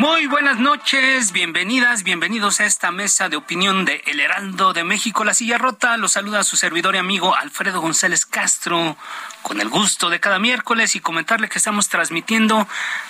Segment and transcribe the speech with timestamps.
[0.00, 5.24] Muy buenas noches, bienvenidas, bienvenidos a esta mesa de opinión de El Heraldo de México,
[5.24, 5.98] La Silla Rota.
[5.98, 8.96] Los saluda su servidor y amigo Alfredo González Castro,
[9.42, 12.68] con el gusto de cada miércoles y comentarle que estamos transmitiendo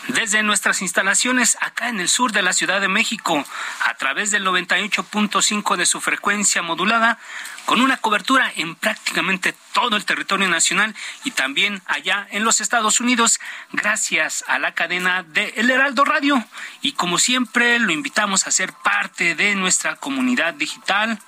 [0.09, 3.45] desde nuestras instalaciones acá en el sur de la Ciudad de México,
[3.87, 7.19] a través del 98.5 de su frecuencia modulada,
[7.67, 13.01] con una cobertura en prácticamente todo el territorio nacional y también allá en los Estados
[13.01, 13.39] Unidos,
[13.73, 16.45] gracias a la cadena de El Heraldo Radio.
[16.83, 21.21] Y como siempre, lo invitamos a ser parte de nuestra comunidad digital.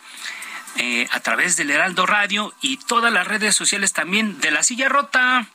[0.76, 4.88] Eh, a través del Heraldo Radio y todas las redes sociales también de La Silla
[4.88, 5.46] Rota.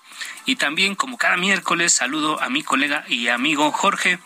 [0.45, 4.19] Y también, como cada miércoles, saludo a mi colega y amigo Jorge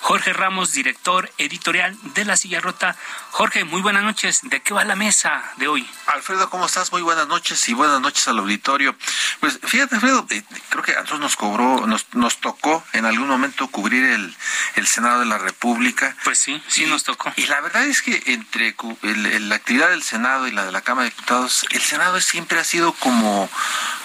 [0.00, 2.96] Jorge Ramos, director editorial de La Silla Rota.
[3.30, 4.40] Jorge, muy buenas noches.
[4.44, 5.86] ¿De qué va la mesa de hoy?
[6.06, 6.92] Alfredo, ¿cómo estás?
[6.92, 8.96] Muy buenas noches y buenas noches al auditorio.
[9.40, 13.28] Pues fíjate, Alfredo, eh, creo que a nosotros nos cobró, nos, nos tocó en algún
[13.28, 14.34] momento cubrir el,
[14.76, 16.16] el Senado de la República.
[16.24, 17.30] Pues sí, sí nos tocó.
[17.36, 20.80] Y la verdad es que entre el- la actividad del Senado y la de la
[20.80, 23.50] Cámara de Diputados, el Senado siempre ha sido como,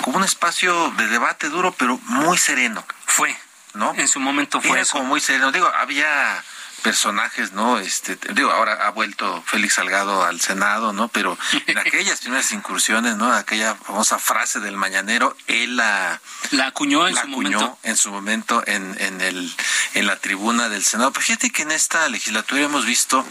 [0.01, 2.83] como un espacio de debate duro, pero muy sereno.
[3.05, 3.33] Fue,
[3.73, 3.93] ¿no?
[3.95, 4.93] En su momento fue Era eso.
[4.93, 5.51] como muy sereno.
[5.51, 6.43] Digo, había
[6.83, 7.79] personajes, ¿no?
[7.79, 11.07] Este, digo, ahora ha vuelto Félix Salgado al Senado, ¿no?
[11.07, 13.31] Pero en aquellas primeras incursiones, ¿no?
[13.33, 16.19] Aquella famosa frase del mañanero, él la,
[16.51, 17.79] La acuñó en la su acuñó momento.
[17.83, 19.55] en su momento en, en, el,
[19.93, 21.13] en la tribuna del Senado.
[21.13, 23.25] Fíjate que en esta legislatura hemos visto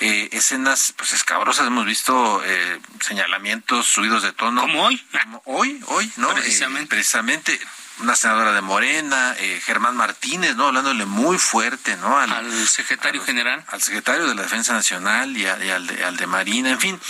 [0.00, 4.62] eh, escenas pues escabrosas, hemos visto eh, señalamientos subidos de tono.
[4.62, 5.06] Como hoy.
[5.22, 6.34] Como hoy, hoy, ¿no?
[6.34, 6.82] Precisamente.
[6.82, 7.60] Eh, precisamente
[8.00, 10.66] una senadora de Morena, eh, Germán Martínez, ¿no?
[10.68, 12.18] Hablándole muy fuerte, ¿no?
[12.18, 13.64] Al secretario general.
[13.68, 16.80] Al secretario de la Defensa Nacional y, a- y al, de, al de Marina, en
[16.80, 17.00] fin.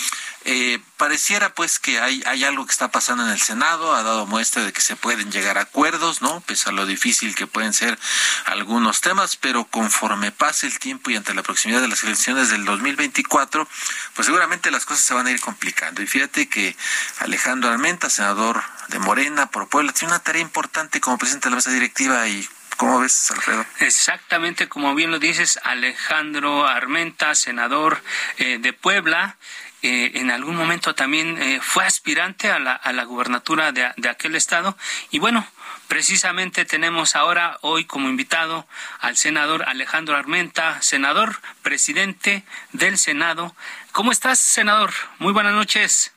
[0.44, 4.26] Eh, pareciera pues que hay, hay algo que está pasando en el Senado, ha dado
[4.26, 6.40] muestra de que se pueden llegar a acuerdos, ¿no?
[6.40, 7.98] Pese a lo difícil que pueden ser
[8.46, 12.64] algunos temas, pero conforme pase el tiempo y ante la proximidad de las elecciones del
[12.64, 13.68] 2024,
[14.14, 16.02] pues seguramente las cosas se van a ir complicando.
[16.02, 16.76] Y fíjate que
[17.18, 21.56] Alejandro Armenta, senador de Morena por Puebla, tiene una tarea importante como presidente de la
[21.56, 23.66] mesa directiva y ¿cómo ves, Alfredo?
[23.80, 28.02] Exactamente como bien lo dices, Alejandro Armenta, senador
[28.38, 29.36] eh, de Puebla,
[29.82, 34.08] eh, en algún momento también eh, fue aspirante a la, a la gubernatura de, de
[34.08, 34.76] aquel estado.
[35.10, 35.46] Y bueno,
[35.86, 38.66] precisamente tenemos ahora, hoy como invitado,
[39.00, 43.54] al senador Alejandro Armenta, senador, presidente del Senado.
[43.92, 44.90] ¿Cómo estás, senador?
[45.18, 46.12] Muy buenas noches.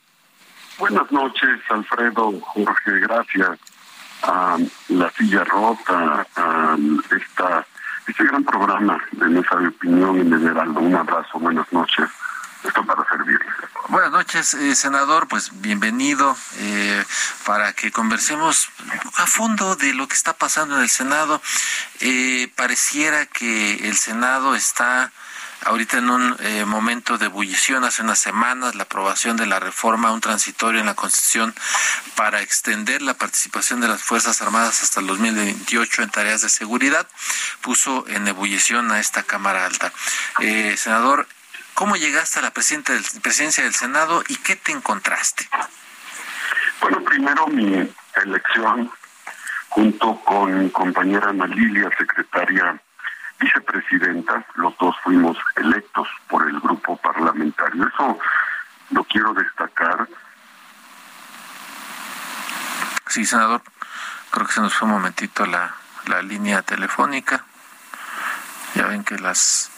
[0.77, 3.59] Buenas noches, Alfredo, Jorge, gracias
[4.23, 4.57] a
[4.89, 6.77] La Silla Rota, a
[7.15, 7.65] esta,
[8.07, 10.79] este gran programa de mesa de opinión en el Heraldo.
[10.79, 12.09] Un abrazo, buenas noches.
[12.63, 13.47] Esto para servirles.
[13.87, 15.27] Buenas noches, eh, senador.
[15.27, 17.03] Pues bienvenido eh,
[17.45, 18.69] para que conversemos
[19.15, 21.41] a fondo de lo que está pasando en el Senado.
[21.99, 25.11] Eh, pareciera que el Senado está
[25.65, 27.83] ahorita en un momento de ebullición.
[27.83, 31.53] Hace unas semanas la aprobación de la reforma un transitorio en la Constitución
[32.15, 37.07] para extender la participación de las Fuerzas Armadas hasta el 2028 en tareas de seguridad
[37.61, 39.91] puso en ebullición a esta Cámara Alta.
[40.39, 41.27] Eh, senador,
[41.73, 45.49] ¿Cómo llegaste a la presidencia del Senado y qué te encontraste?
[46.79, 47.89] Bueno, primero mi
[48.23, 48.91] elección
[49.69, 52.79] junto con mi compañera Ana Lilia, secretaria
[53.39, 57.87] vicepresidenta, los dos fuimos electos por el grupo parlamentario.
[57.87, 58.19] Eso
[58.91, 60.07] lo quiero destacar.
[63.07, 63.61] Sí, senador,
[64.29, 65.75] creo que se nos fue un momentito la,
[66.05, 67.43] la línea telefónica.
[68.75, 69.69] Ya ven que las,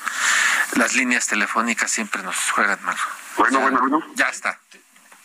[0.76, 2.96] las líneas telefónicas siempre nos juegan mal.
[3.38, 4.04] Bueno, bueno, bueno.
[4.16, 4.60] Ya está.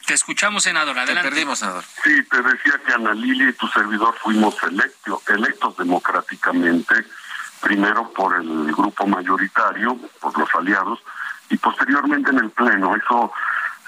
[0.07, 0.99] Te escuchamos, senador.
[0.99, 1.23] Adelante.
[1.23, 1.85] Te perdimos, senador.
[2.03, 7.05] Sí, te decía que Ana Lili y tu servidor fuimos electo, electos democráticamente,
[7.61, 11.01] primero por el grupo mayoritario, por los aliados,
[11.51, 12.97] y posteriormente en el Pleno.
[12.97, 13.33] Eso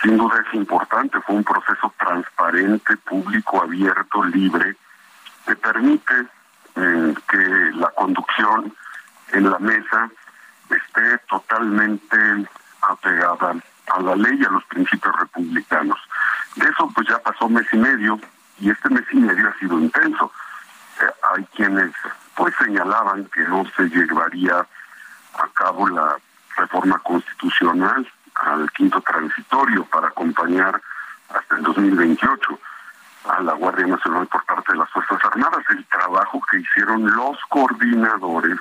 [0.03, 4.77] sin duda es importante, fue un proceso transparente, público, abierto, libre,
[5.47, 6.15] que permite
[6.77, 7.39] eh, que
[7.75, 8.75] la conducción
[9.33, 10.11] en la mesa
[10.77, 12.17] esté totalmente
[12.83, 13.57] apegada
[13.89, 15.99] a la ley y a los principios republicanos.
[16.57, 18.19] De eso pues ya pasó mes y medio
[18.59, 20.33] y este mes y medio ha sido intenso.
[21.01, 21.93] Eh, hay quienes
[22.35, 26.17] pues señalaban que no se llevaría a cabo la
[26.57, 30.81] reforma constitucional al quinto transitorio para acompañar
[31.29, 32.59] hasta el 2028
[33.29, 35.65] a la Guardia Nacional por parte de las Fuerzas Armadas.
[35.71, 38.59] El trabajo que hicieron los coordinadores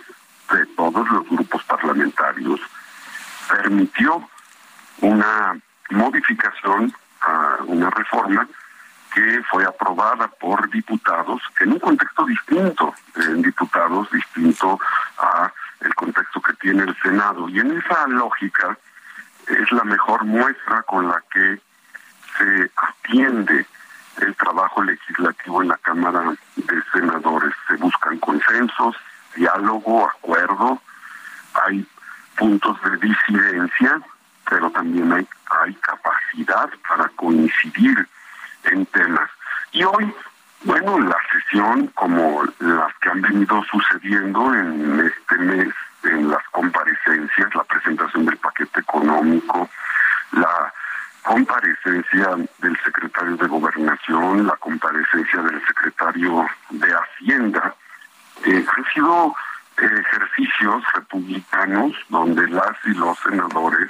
[0.51, 2.59] de todos los grupos parlamentarios
[3.49, 4.27] permitió
[5.01, 5.59] una
[5.89, 8.47] modificación a una reforma
[9.13, 14.79] que fue aprobada por diputados en un contexto distinto, en diputados distinto
[15.17, 15.51] a
[15.81, 17.49] el contexto que tiene el Senado.
[17.49, 18.77] Y en esa lógica
[19.47, 21.59] es la mejor muestra con la que
[22.37, 23.65] se atiende
[24.21, 27.53] el trabajo legislativo en la Cámara de Senadores.
[27.67, 28.95] Se buscan consensos,
[29.35, 30.81] diálogo, acuerdo,
[31.65, 31.85] hay
[32.37, 34.01] puntos de disidencia,
[34.49, 35.27] pero también hay,
[35.63, 38.07] hay capacidad para coincidir
[38.63, 39.29] en temas.
[39.71, 40.13] Y hoy,
[40.63, 45.73] bueno, la sesión, como las que han venido sucediendo en este mes,
[46.03, 49.69] en las comparecencias, la presentación del paquete económico,
[50.31, 50.73] la
[51.23, 57.75] comparecencia del secretario de Gobernación, la comparecencia del secretario de Hacienda,
[58.45, 59.35] eh, han sido
[59.77, 60.83] ejercicios
[62.07, 63.89] donde las y los senadores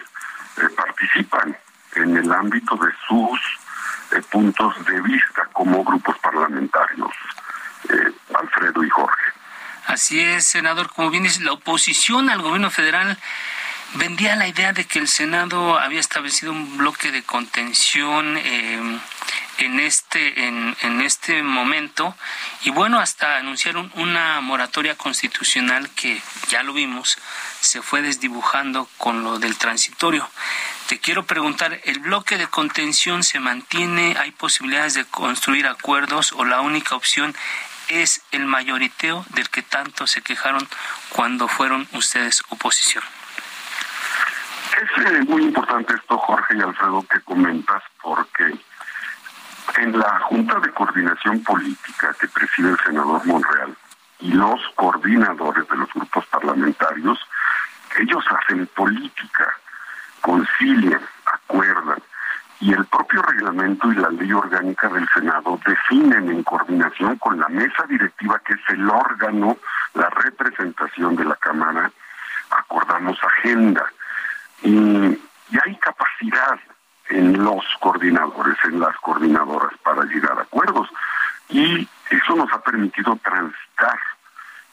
[0.58, 1.56] eh, participan
[1.96, 3.40] en el ámbito de sus
[4.12, 7.12] eh, puntos de vista como grupos parlamentarios,
[7.90, 9.24] eh, Alfredo y Jorge.
[9.86, 10.90] Así es, senador.
[10.90, 13.18] Como bien dice, la oposición al gobierno federal
[13.96, 20.48] vendía la idea de que el Senado había establecido un bloque de contención en este
[20.48, 22.16] en, en, este momento
[22.62, 27.18] y bueno hasta anunciaron una moratoria constitucional que ya lo vimos
[27.70, 30.28] se fue desdibujando con lo del transitorio.
[30.88, 36.46] Te quiero preguntar el bloque de contención se mantiene hay posibilidades de construir acuerdos o
[36.46, 37.36] la única opción
[37.90, 40.68] es el mayoriteo del que tanto se quejaron
[41.10, 43.04] cuando fueron ustedes oposición
[44.82, 48.54] es eh, muy importante esto, Jorge y Alfredo, que comentas, porque
[49.78, 53.76] en la Junta de Coordinación Política que preside el senador Monreal
[54.20, 57.20] y los coordinadores de los grupos parlamentarios,
[57.98, 59.58] ellos hacen política,
[60.22, 62.00] concilian, acuerdan,
[62.62, 67.48] y el propio reglamento y la ley orgánica del Senado definen en coordinación con la
[67.48, 69.58] mesa directiva, que es el órgano,
[69.94, 71.90] la representación de la Cámara,
[72.50, 73.86] acordamos agenda
[74.64, 75.20] y,
[75.66, 76.60] hay capacidad
[77.10, 80.88] en los coordinadores, en las coordinadoras para llegar a acuerdos.
[81.50, 84.00] Y eso nos ha permitido transitar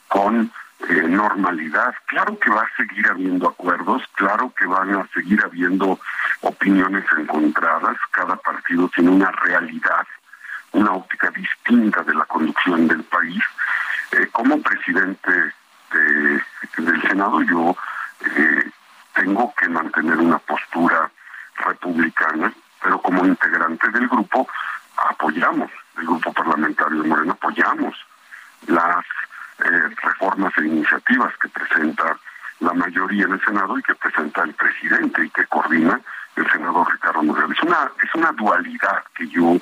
[0.07, 0.51] con
[0.93, 1.93] normalidad.
[2.05, 5.99] Claro que va a seguir habiendo acuerdos, claro que van a seguir habiendo
[6.41, 10.05] opiniones encontradas, cada partido tiene una realidad,
[10.71, 13.43] una óptica distinta de la conducción del país.
[14.11, 15.31] Eh, como presidente
[15.91, 16.41] de,
[16.77, 17.75] del Senado yo
[18.21, 18.71] eh,
[19.15, 21.11] tengo que mantener una postura
[21.65, 24.47] republicana, pero como integrante del grupo
[25.09, 27.95] apoyamos, el grupo parlamentario de Moreno apoyamos
[28.67, 29.05] las
[29.59, 32.17] eh, reformas e iniciativas que presenta
[32.59, 35.99] la mayoría en el Senado y que presenta el presidente y que coordina
[36.35, 37.53] el senador Ricardo Moreno.
[37.53, 39.57] Es una, es una dualidad que yo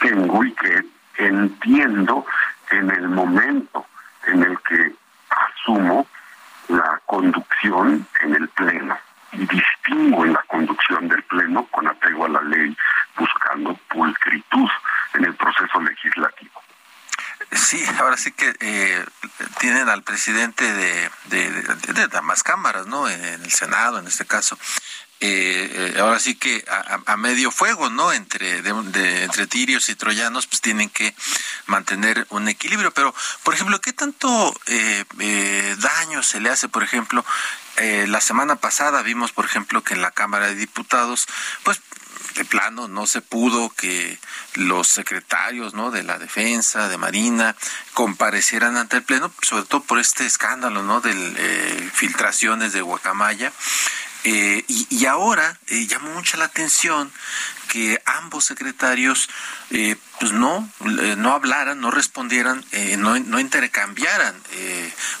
[0.00, 0.84] tengo y que
[1.18, 2.24] entiendo
[2.70, 3.86] en el momento
[4.26, 4.92] en el que
[5.30, 6.06] asumo
[6.68, 8.96] la conducción en el Pleno
[9.32, 12.76] y distingo en la conducción del Pleno con apego a la ley,
[13.16, 14.68] buscando pulcritud
[15.14, 16.62] en el proceso legislativo.
[17.52, 19.04] Sí, ahora sí que eh,
[19.58, 23.08] tienen al presidente de, de, de, de, más cámaras, ¿no?
[23.08, 24.56] En el Senado, en este caso,
[25.22, 26.64] eh, ahora sí que
[27.06, 28.12] a, medio fuego, ¿no?
[28.12, 31.14] Entre, de, entre tirios y troyanos, pues tienen que
[31.66, 32.90] mantener un equilibrio.
[32.92, 37.24] Pero, por ejemplo, ¿qué tanto eh, eh, daño se le hace, por ejemplo?
[37.76, 41.26] Eh, la semana pasada vimos, por ejemplo, que en la Cámara de Diputados,
[41.64, 41.80] pues
[42.44, 44.18] plano no se pudo que
[44.54, 47.56] los secretarios no de la defensa de marina
[47.94, 53.52] comparecieran ante el pleno sobre todo por este escándalo no de eh, filtraciones de guacamaya
[54.24, 57.10] Eh, y, ahora eh, llamó mucho la atención
[57.68, 59.30] que ambos secretarios
[59.70, 60.68] eh, pues no
[61.16, 62.64] no hablaran, no respondieran,
[62.98, 64.34] no, no, intercambiaran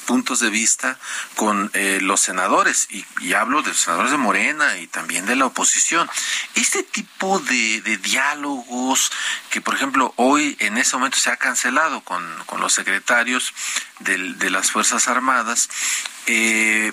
[0.04, 0.98] puntos de vista
[1.36, 6.10] con los senadores y, hablo de los senadores de Morena y también de la oposición.
[6.54, 9.10] Este tipo de, de diálogos
[9.50, 13.54] que por ejemplo hoy en ese momento se ha cancelado con, con los secretarios
[14.00, 15.68] de las Fuerzas Armadas,
[16.26, 16.92] eh,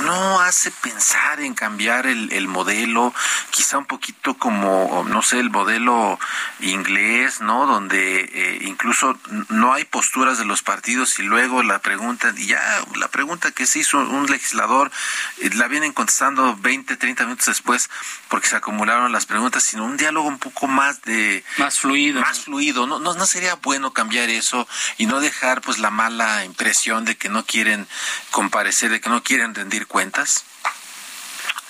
[0.00, 3.14] no hace pensar en cambiar el, el, modelo,
[3.50, 6.18] quizá un poquito como, no sé, el modelo
[6.60, 7.66] inglés, ¿no?
[7.66, 12.84] Donde eh, incluso no hay posturas de los partidos y luego la pregunta, y ya
[12.96, 14.90] la pregunta que se hizo un legislador,
[15.38, 17.90] eh, la vienen contestando 20, 30 minutos después
[18.28, 21.44] porque se acumularon las preguntas, sino un diálogo un poco más de...
[21.58, 22.20] Más fluido.
[22.20, 22.98] Más fluido, ¿no?
[22.98, 24.66] No, no sería bueno cambiar eso
[24.98, 27.86] y no dejar pues la mala impresión de que no quieren
[28.30, 30.44] comparecer, de que no quieren rendir cuentas?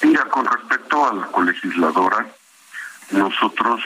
[0.02, 2.26] Mira, con respecto a la colegisladora,
[3.10, 3.80] nosotros,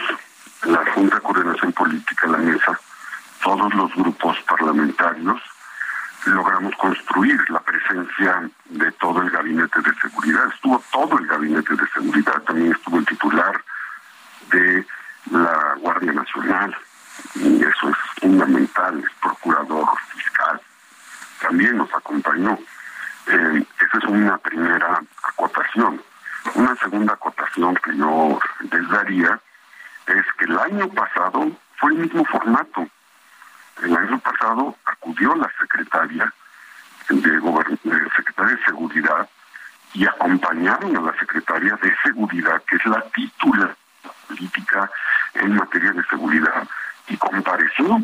[0.65, 2.79] la Junta de Coordinación Política, la mesa,
[3.43, 5.41] todos los grupos parlamentarios,
[6.27, 10.49] logramos construir la presencia de todo el gabinete de seguridad.
[10.53, 13.65] Estuvo todo el gabinete de seguridad, también estuvo el titular
[14.51, 14.87] de
[15.31, 16.77] la Guardia Nacional,
[17.35, 20.61] y eso es fundamental, es procurador fiscal,
[21.41, 22.59] también nos acompañó.
[23.33, 26.03] Eh, esa es una primera acotación.
[26.55, 28.41] Una segunda acotación que yo
[28.73, 29.39] les daría
[30.07, 32.89] es que el año pasado fue el mismo formato.
[33.83, 36.33] El año pasado acudió la secretaria
[37.09, 39.29] de, secretaria de Seguridad
[39.95, 43.77] y acompañaron a la secretaria de Seguridad, que es la titular
[44.27, 44.91] política
[45.35, 46.67] en materia de seguridad,
[47.07, 48.01] y compareció.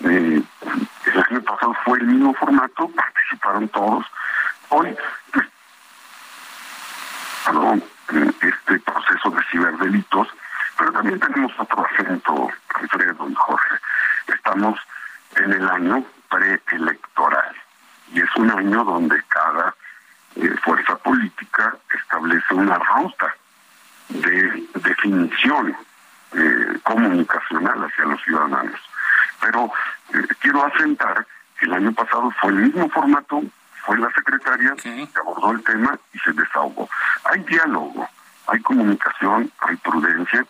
[0.00, 0.42] Eh,
[1.06, 4.04] el año pasado fue el mismo formato, participaron todos,
[4.74, 4.96] hoy
[8.40, 10.28] este proceso de ciberdelitos,
[10.76, 13.74] pero también tenemos otro acento, Alfredo y Jorge.
[14.28, 14.78] Estamos
[15.36, 17.54] en el año preelectoral
[18.12, 19.74] y es un año donde cada
[20.36, 23.34] eh, fuerza política establece una ruta
[24.08, 25.76] de definición
[26.32, 28.80] eh, comunicacional hacia los ciudadanos.
[29.40, 29.70] Pero
[30.12, 31.26] eh, quiero asentar
[31.58, 33.42] que el año pasado fue el mismo formato
[33.84, 36.88] fue la secretaria que abordó el tema y se desahogó.
[37.24, 38.08] Hay diálogo,
[38.46, 40.46] hay comunicación, hay prudencia.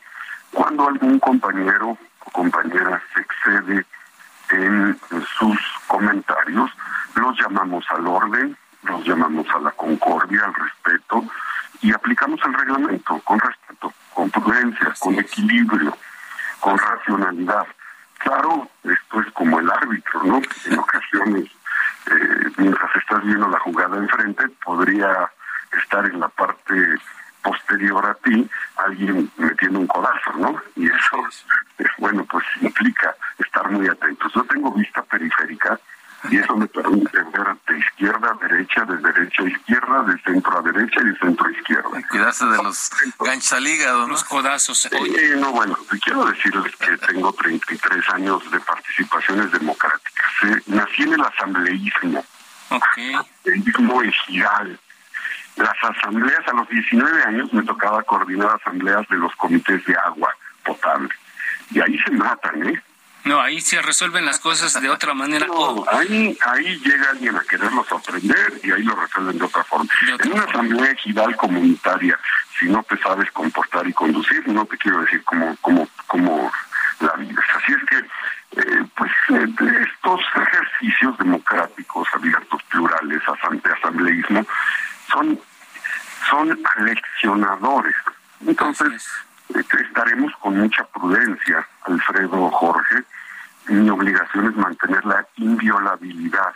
[0.53, 3.87] Cuando algún compañero o compañera se excede
[4.51, 4.99] en
[5.39, 6.71] sus comentarios,
[7.17, 11.25] los llamamos al orden, los llamamos a la concordia, al respeto
[11.81, 15.97] y aplicamos el reglamento con respeto, con prudencia, con equilibrio,
[16.61, 17.67] con racionalidad.
[18.19, 20.41] Claro, esto es como el árbitro, ¿no?
[20.67, 21.51] En ocasiones
[22.11, 25.31] eh, mientras estás viendo la jugada enfrente, podría
[25.83, 26.75] estar en la parte
[27.43, 30.61] posterior a ti alguien metiendo un codazo, ¿no?
[30.77, 31.29] Y eso,
[31.79, 34.33] es, bueno, pues implica estar muy atentos.
[34.35, 35.79] Yo tengo vista periférica
[36.31, 40.59] y eso me permite ver de izquierda a derecha, de derecha a izquierda, de centro
[40.59, 42.09] a derecha y de centro a izquierda.
[42.09, 44.87] Cuidarse de los ganchos al hígado, Los codazos.
[44.87, 50.04] Eh, no, bueno, quiero decirles que tengo 33 años de participaciones democráticas.
[50.45, 50.63] ¿Eh?
[50.67, 52.25] Nací en el asambleísmo.
[52.71, 53.15] Okay.
[53.15, 54.79] Asambleísmo ejidal.
[55.57, 60.35] Las asambleas, a los 19 años me tocaba coordinar asambleas de los comités de agua
[60.65, 61.11] potable.
[61.71, 62.83] Y ahí se matan, ¿eh?
[63.25, 65.47] No, ahí se resuelven las cosas de otra manera.
[65.47, 69.91] No, ahí, ahí llega alguien a quererlos aprender y ahí lo resuelven de otra forma.
[70.23, 72.19] en una asamblea ejidal comunitaria,
[72.59, 76.53] si no te sabes comportar y conducir, no te quiero decir como, como, como
[77.01, 77.43] la vida.
[77.57, 78.05] Así es que,
[78.57, 79.47] eh, pues, eh,
[79.83, 84.47] estos ejercicios democráticos, abiertos, plurales, asambleísmo,
[85.11, 85.39] son,
[86.31, 87.97] son aleccionadores.
[88.47, 89.07] Entonces,
[89.51, 93.05] estaremos con mucha prudencia, Alfredo Jorge.
[93.67, 96.55] Mi obligación es mantener la inviolabilidad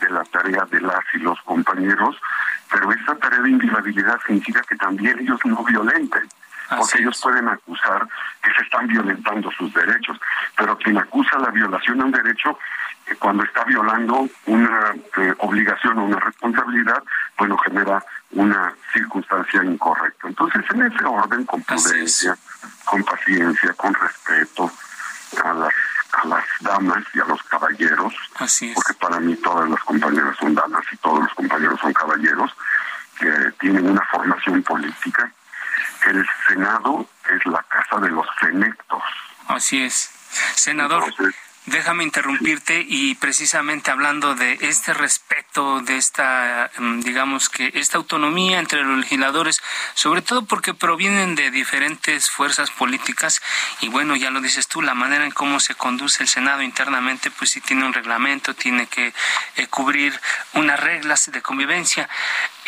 [0.00, 2.16] de la tarea de las y los compañeros,
[2.70, 6.28] pero esa tarea de inviolabilidad significa que también ellos no violenten,
[6.76, 8.06] porque ellos pueden acusar
[8.42, 10.18] que se están violentando sus derechos,
[10.56, 12.58] pero quien acusa la violación a un derecho
[13.06, 17.02] eh, cuando está violando una eh, obligación o una responsabilidad,
[17.36, 20.28] bueno, genera una circunstancia incorrecta.
[20.28, 22.36] Entonces, en ese orden, con prudencia,
[22.84, 24.70] con paciencia, con respeto
[25.44, 25.74] a las,
[26.12, 28.14] a las damas y a los caballeros,
[28.74, 32.50] porque para mí todas las compañeras son damas y todos los compañeros son caballeros,
[33.18, 35.32] que tienen una formación política.
[36.06, 39.02] El Senado es la casa de los senectos.
[39.48, 40.10] Así es.
[40.54, 41.04] Senador.
[41.66, 48.58] déjame interrumpirte y precisamente hablando de este respeto, de esta, mm, digamos que esta autonomía
[48.58, 49.60] entre los legisladores,
[49.92, 53.42] sobre todo porque provienen de diferentes fuerzas políticas
[53.80, 57.30] y bueno, ya lo dices tú, la manera en cómo se conduce el Senado internamente,
[57.30, 59.12] pues sí tiene un reglamento, tiene que
[59.56, 60.18] eh, cubrir
[60.54, 62.08] unas reglas de convivencia.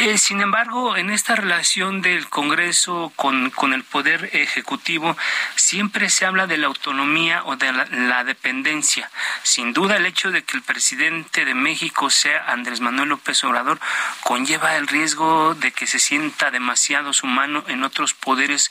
[0.02, 5.14] Eh, sin embargo, en esta relación del Congreso con, con, el Poder Ejecutivo,
[5.56, 9.10] siempre se habla de la autonomía o de la, la, dependencia.
[9.42, 13.78] Sin duda, el hecho de que el presidente de México sea Andrés Manuel López Obrador
[14.22, 18.70] conlleva el riesgo de que se sienta demasiado su mano en otros poderes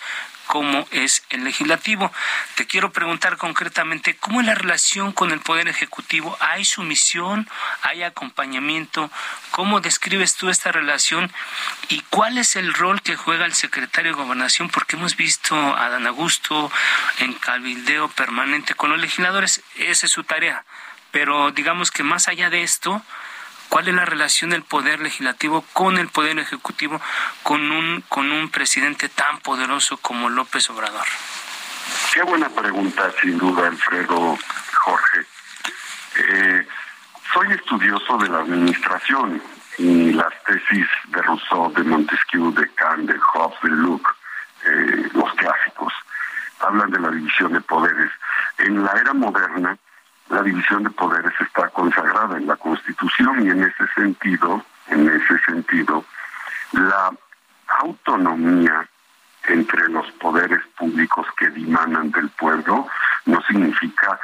[0.50, 2.12] como es el legislativo.
[2.56, 6.36] Te quiero preguntar concretamente cómo es la relación con el Poder Ejecutivo.
[6.40, 7.48] ¿Hay sumisión?
[7.84, 9.12] ¿Hay acompañamiento?
[9.52, 11.32] ¿Cómo describes tú esta relación?
[11.90, 14.70] ¿Y cuál es el rol que juega el secretario de Gobernación?
[14.70, 16.72] Porque hemos visto a Dan Augusto
[17.20, 19.62] en cabildeo permanente con los legisladores.
[19.76, 20.66] Esa es su tarea.
[21.12, 23.04] Pero digamos que más allá de esto,
[23.70, 27.00] ¿Cuál es la relación del poder legislativo con el poder ejecutivo
[27.44, 31.06] con un con un presidente tan poderoso como López Obrador?
[32.14, 34.38] Qué buena pregunta, sin duda, Alfredo
[34.74, 35.26] Jorge.
[36.18, 36.68] Eh,
[37.34, 39.42] soy estudioso de la administración
[39.78, 44.10] y las tesis de Rousseau, de Montesquieu, de Kant, de Hobbes, de Luke,
[44.66, 45.94] eh, los clásicos,
[46.60, 48.12] hablan de la división de poderes.
[48.58, 49.78] En la era moderna,
[50.30, 55.40] la división de poderes está consagrada en la Constitución y en ese sentido, en ese
[55.46, 56.06] sentido,
[56.72, 57.12] la
[57.80, 58.88] autonomía
[59.48, 62.88] entre los poderes públicos que dimanan del pueblo
[63.26, 64.20] no significa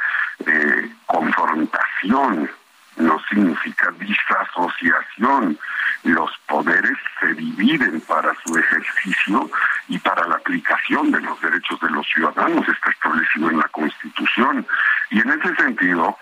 [0.46, 2.50] eh, confrontación,
[2.96, 5.58] no significa disasociación.
[6.04, 9.50] Los poderes se dividen para su ejercicio
[9.88, 14.66] y para la aplicación de los derechos de los ciudadanos, está establecido en la Constitución.
[15.10, 16.16] Y en ese sentido,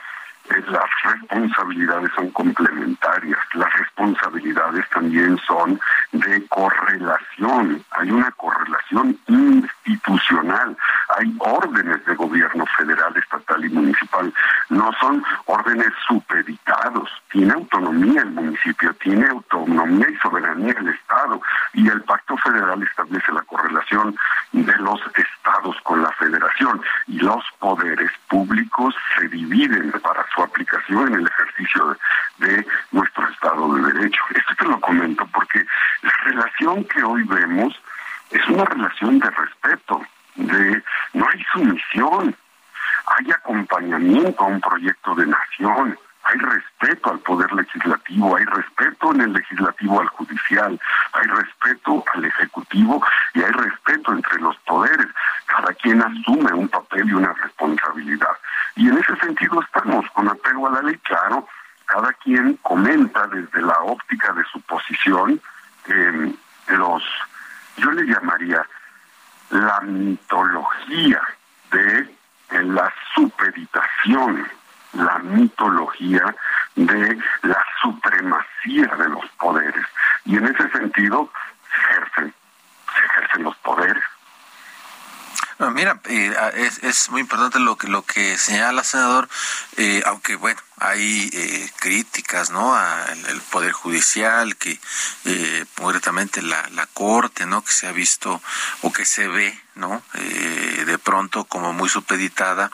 [0.50, 5.80] eh, las responsabilidades son complementarias, las responsabilidades también son
[6.12, 10.76] de correlación, hay una correlación institucional,
[11.16, 14.34] hay órdenes de gobierno federal, estatal y municipal,
[14.68, 21.40] no son órdenes supeditados, tiene autonomía el municipio, tiene autonomía y soberanía el Estado
[21.72, 24.14] y el pacto federal establece la correlación
[24.52, 31.09] de los estados con la federación y los poderes públicos se dividen para su aplicación
[31.09, 31.96] en el ejercicio
[32.38, 34.22] de, nuestro Estado de Derecho.
[34.35, 35.64] Esto te lo comento porque
[36.02, 37.74] la relación que hoy vemos
[38.30, 40.02] es una relación de respeto,
[40.37, 40.82] de
[41.12, 42.35] no hay sumisión,
[43.06, 49.20] hay acompañamiento a un proyecto de nación, hay respeto al poder legislativo, hay respeto en
[49.20, 50.80] el legislativo al judicial,
[51.12, 53.04] hay respeto al ejecutivo
[53.35, 55.06] y hay respeto entre los poderes.
[55.46, 58.37] Cada quien asume un papel y una responsabilidad.
[58.76, 61.46] Y en ese sentido estamos con apego a la ley, claro,
[61.85, 65.40] cada quien comenta desde la óptica de su posición
[65.87, 66.35] eh,
[66.68, 67.02] los,
[67.76, 68.66] yo le llamaría
[69.50, 71.20] la mitología
[71.70, 72.16] de
[72.62, 74.46] la supeditación
[74.94, 76.35] la mitología
[76.76, 79.87] de la supremacía de los poderes.
[80.24, 81.30] Y en ese sentido
[81.70, 82.35] se ejercen,
[82.94, 84.04] se ejercen los poderes.
[85.58, 89.28] Mira, eh, es, es, muy importante lo que lo que señala el senador,
[89.76, 92.74] eh, aunque bueno, hay eh, críticas, ¿no?
[92.74, 94.80] Al poder judicial, que
[95.24, 97.62] eh, concretamente la, la corte, ¿no?
[97.62, 98.42] Que se ha visto
[98.82, 100.02] o que se ve, ¿no?
[100.14, 102.70] de pronto como muy supeditada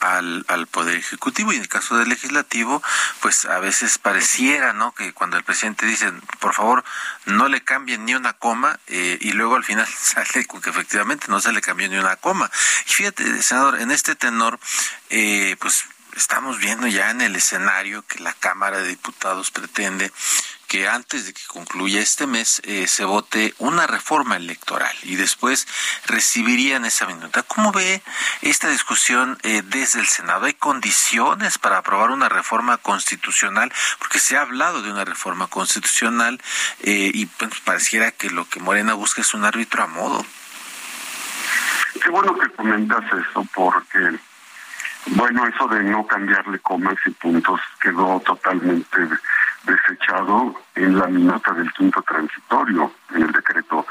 [0.00, 2.82] al, al Poder Ejecutivo y en el caso del Legislativo,
[3.20, 4.94] pues a veces pareciera, ¿no?
[4.94, 6.84] Que cuando el presidente dice, por favor,
[7.24, 11.40] no le cambien ni una coma, eh, y luego al final sale que efectivamente no
[11.40, 12.50] se le cambió ni una coma.
[12.86, 14.58] Y fíjate, senador, en este tenor,
[15.10, 15.84] eh, pues
[16.16, 20.10] estamos viendo ya en el escenario que la Cámara de Diputados pretende
[20.66, 25.66] que antes de que concluya este mes eh, se vote una reforma electoral y después
[26.06, 27.42] recibirían esa minuta.
[27.42, 28.02] ¿Cómo ve
[28.42, 30.46] esta discusión eh, desde el Senado?
[30.46, 33.72] ¿Hay condiciones para aprobar una reforma constitucional?
[33.98, 36.40] Porque se ha hablado de una reforma constitucional
[36.82, 40.24] eh, y pues, pareciera que lo que Morena busca es un árbitro a modo.
[42.02, 44.18] Qué bueno que comentas eso porque
[45.06, 49.08] bueno, eso de no cambiarle comas y puntos quedó totalmente
[49.66, 53.86] desechado en la minuta del quinto transitorio, en el decreto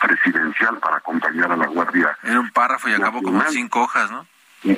[0.00, 2.16] presidencial para acompañar a la Guardia.
[2.22, 4.26] Era un párrafo y acabó como cinco hojas, ¿no?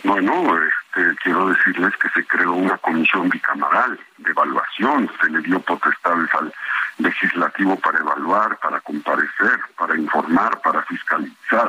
[0.05, 5.61] Bueno, este, quiero decirles que se creó una comisión bicameral de evaluación, se le dio
[5.61, 6.53] potestades al
[6.99, 11.69] legislativo para evaluar, para comparecer, para informar, para fiscalizar.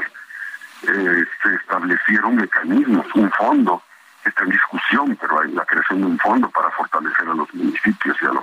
[0.83, 3.81] Eh, se establecieron mecanismos, un fondo
[4.23, 8.17] está en discusión, pero hay la creación de un fondo para fortalecer a los municipios
[8.21, 8.33] y a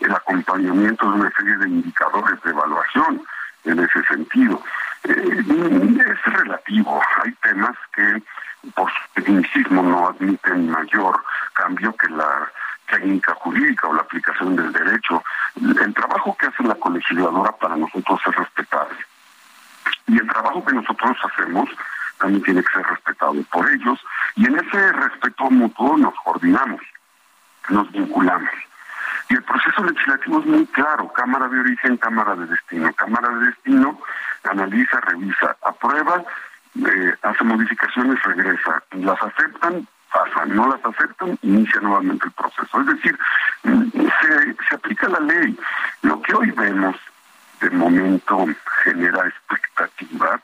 [0.00, 3.22] el acompañamiento de una serie de indicadores de evaluación
[3.64, 4.62] en ese sentido.
[5.04, 8.22] Eh, es relativo, hay temas que
[8.74, 11.22] por su tecnicismo no admiten mayor
[11.54, 12.50] cambio que la
[12.90, 15.22] técnica jurídica o la aplicación del derecho.
[15.56, 18.98] El trabajo que hace la colegisladora para nosotros es respetable.
[20.06, 21.68] Y el trabajo que nosotros hacemos
[22.18, 23.98] también tiene que ser respetado por ellos.
[24.36, 26.80] Y en ese respeto mutuo nos coordinamos,
[27.68, 28.50] nos vinculamos.
[29.30, 32.92] Y el proceso legislativo es muy claro, Cámara de Origen, Cámara de Destino.
[32.94, 34.00] Cámara de Destino
[34.42, 36.24] analiza, revisa, aprueba,
[36.84, 38.82] eh, hace modificaciones, regresa.
[38.90, 42.80] Las aceptan, pasan, no las aceptan, inicia nuevamente el proceso.
[42.80, 43.18] Es decir,
[43.62, 45.56] mm, se, se aplica la ley.
[46.02, 46.96] Lo que hoy vemos
[47.60, 48.46] de momento
[48.82, 50.40] genera expectativa,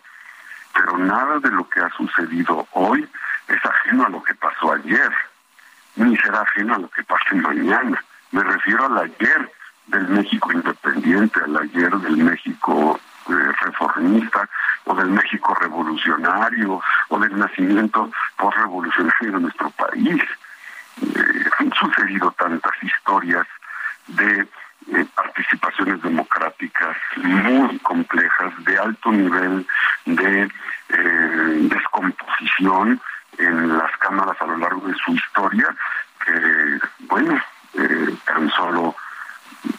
[0.74, 3.08] pero nada de lo que ha sucedido hoy
[3.48, 5.10] es ajeno a lo que pasó ayer,
[5.96, 8.02] ni será ajeno a lo que pase mañana.
[8.32, 9.52] Me refiero al ayer
[9.86, 14.48] del México independiente, al ayer del México eh, reformista
[14.84, 20.22] o del México revolucionario o del nacimiento postrevolucionario de nuestro país.
[21.02, 23.46] Eh, han sucedido tantas historias
[24.06, 29.66] de eh, participaciones democráticas muy complejas, de alto nivel
[30.04, 30.48] de
[31.68, 33.00] descomposición
[33.38, 35.74] en las cámaras a lo largo de su historia,
[36.24, 37.42] que, bueno,
[38.24, 38.94] tan solo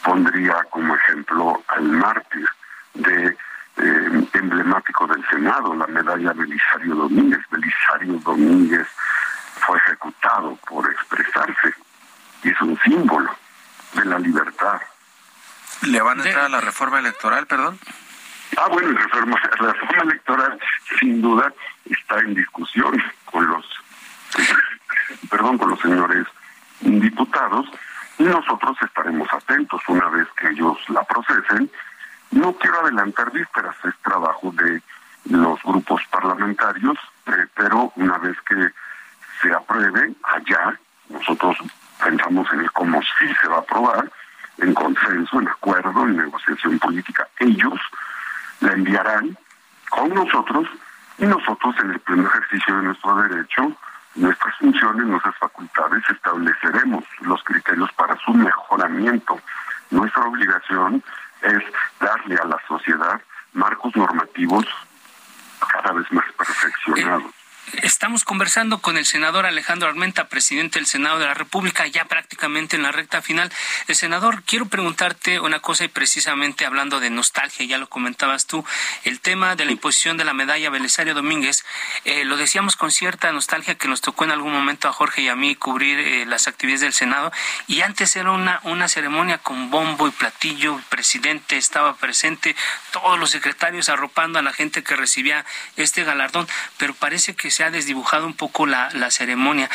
[0.03, 2.47] pondría como ejemplo al mártir
[2.93, 3.37] de
[3.77, 4.27] eh,
[5.29, 7.39] Senado, la medalla Belisario Domínguez.
[7.49, 8.87] Belisario Domínguez
[9.65, 11.73] fue ejecutado por expresarse
[12.43, 13.35] y es un símbolo
[13.93, 14.81] de la libertad.
[15.83, 17.79] ¿Le van a entrar a la reforma electoral, perdón?
[18.57, 20.59] Ah, bueno, la reforma, la reforma electoral
[20.99, 21.53] sin duda
[21.85, 23.65] está en discusión con los,
[25.29, 26.25] perdón, con los señores
[26.81, 27.67] diputados
[28.17, 31.69] y nosotros estaremos atentos una vez que ellos la procesen
[32.31, 34.81] no quiero adelantar vísperas, es trabajo de
[35.29, 38.71] los grupos parlamentarios, eh, pero una vez que
[39.41, 41.57] se apruebe allá, nosotros
[42.03, 44.11] pensamos en el cómo sí se va a aprobar,
[44.59, 47.27] en consenso, en acuerdo, en negociación política.
[47.39, 47.79] Ellos
[48.61, 49.37] la enviarán
[49.89, 50.67] con nosotros
[51.17, 53.71] y nosotros en el pleno ejercicio de nuestro derecho,
[54.15, 59.39] nuestras funciones, nuestras facultades, estableceremos los criterios para su mejoramiento.
[59.91, 61.03] Nuestra obligación
[61.41, 61.63] es
[61.99, 63.21] darle a la sociedad
[63.53, 64.65] marcos normativos
[65.59, 67.36] cada vez más perfeccionados.
[67.73, 72.77] Estamos conversando con el senador Alejandro Armenta, presidente del Senado de la República, ya prácticamente
[72.77, 73.51] en la recta final.
[73.87, 78.63] El senador, quiero preguntarte una cosa y precisamente hablando de nostalgia, ya lo comentabas tú,
[79.03, 81.65] el tema de la imposición de la medalla Belisario Domínguez,
[82.05, 85.27] eh, lo decíamos con cierta nostalgia que nos tocó en algún momento a Jorge y
[85.27, 87.33] a mí cubrir eh, las actividades del Senado
[87.67, 92.55] y antes era una, una ceremonia con bombo y platillo, el presidente estaba presente,
[92.91, 97.63] todos los secretarios arropando a la gente que recibía este galardón, pero parece que se
[97.63, 99.67] ha desdibujado un poco la, ceremonia.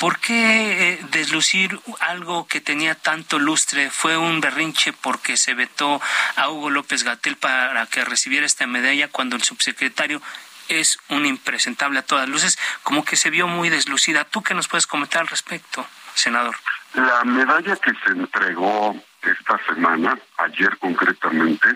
[0.00, 3.90] ¿Por qué eh, deslucir algo que tenía tanto lustre?
[3.90, 6.02] ¿Fue un berrinche porque se vetó
[6.34, 10.20] a Hugo López Gatel para que recibiera esta medalla cuando el subsecretario
[10.66, 14.24] es un impresentable a todas luces, como que se vio muy deslucida.
[14.24, 16.56] ¿Tú qué nos puedes comentar al respecto, senador?
[16.94, 21.68] La medalla que se entregó esta semana, ayer concretamente,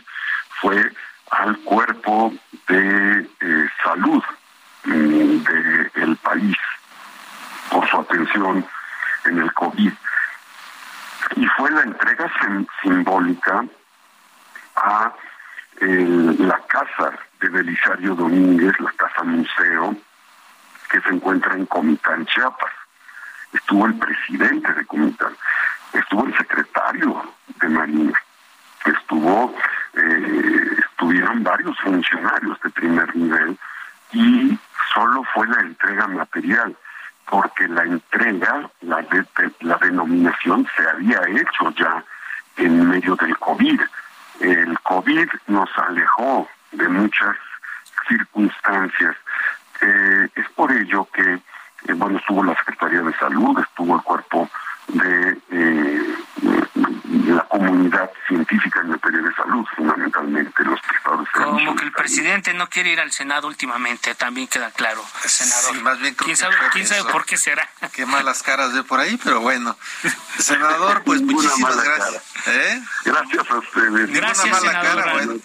[0.60, 0.92] fue
[1.30, 2.34] al cuerpo
[2.66, 4.24] de eh, salud
[4.84, 6.56] del país
[7.70, 8.66] por su atención
[9.24, 9.92] en el COVID.
[11.36, 12.30] Y fue la entrega
[12.82, 13.64] simbólica
[14.76, 15.12] a
[15.80, 19.96] la casa de Belisario Domínguez, la casa museo,
[20.90, 22.72] que se encuentra en Comitán, Chiapas.
[23.52, 25.34] Estuvo el presidente de Comitán,
[25.92, 28.12] estuvo el secretario de Marina,
[28.84, 29.54] estuvo,
[29.94, 33.58] eh, estuvieron varios funcionarios de primer nivel
[34.12, 34.58] y
[34.92, 36.76] solo fue la entrega material,
[37.28, 39.04] porque la entrega, la,
[39.60, 42.04] la denominación se había hecho ya
[42.56, 43.80] en medio del COVID.
[44.40, 47.36] El COVID nos alejó de muchas
[48.08, 49.16] circunstancias.
[49.80, 54.48] Eh, es por ello que, eh, bueno, estuvo la Secretaría de Salud, estuvo el cuerpo
[54.88, 56.16] de eh,
[57.26, 60.80] la comunidad científica en materia de salud, fundamentalmente los.
[61.34, 65.82] Como que el presidente no quiere ir al Senado últimamente, también queda claro, senador.
[65.82, 67.68] más bien ¿Quién sabe, quién sabe por qué será?
[67.92, 69.76] Qué malas caras ve por ahí, pero bueno.
[70.38, 72.22] Senador, pues muchísimas gracias.
[72.46, 72.82] ¿Eh?
[73.04, 74.10] Gracias a ustedes.
[74.10, 75.40] Gracias, senador.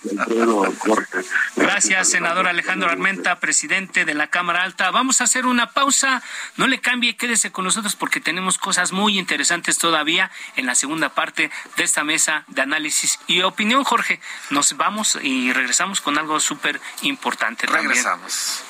[1.56, 4.91] Gracias, senador Alejandro Armenta, presidente de la Cámara Alta.
[4.91, 6.24] Vamos a hacer una pausa.
[6.56, 11.10] No le cambie, quédese con nosotros porque tenemos cosas muy interesantes todavía en la segunda
[11.10, 14.20] parte de esta mesa de análisis y opinión, Jorge.
[14.50, 17.68] Nos vamos y regresamos con algo súper importante.
[17.68, 18.64] Regresamos.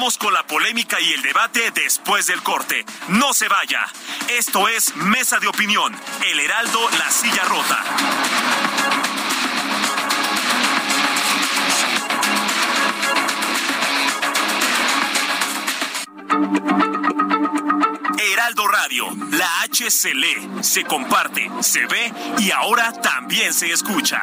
[0.00, 2.86] Con la polémica y el debate después del corte.
[3.08, 3.86] No se vaya.
[4.30, 5.94] Esto es Mesa de Opinión,
[6.26, 7.84] El Heraldo, La Silla Rota.
[18.32, 24.22] Heraldo Radio, la H se lee, se comparte, se ve y ahora también se escucha.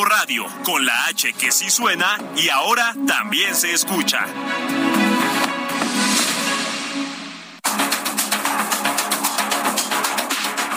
[0.00, 4.24] Radio, con la H que sí suena y ahora también se escucha.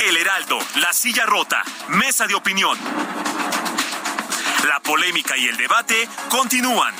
[0.01, 2.77] El Heraldo, La Silla Rota, Mesa de Opinión.
[4.67, 6.93] La polémica y el debate continúan.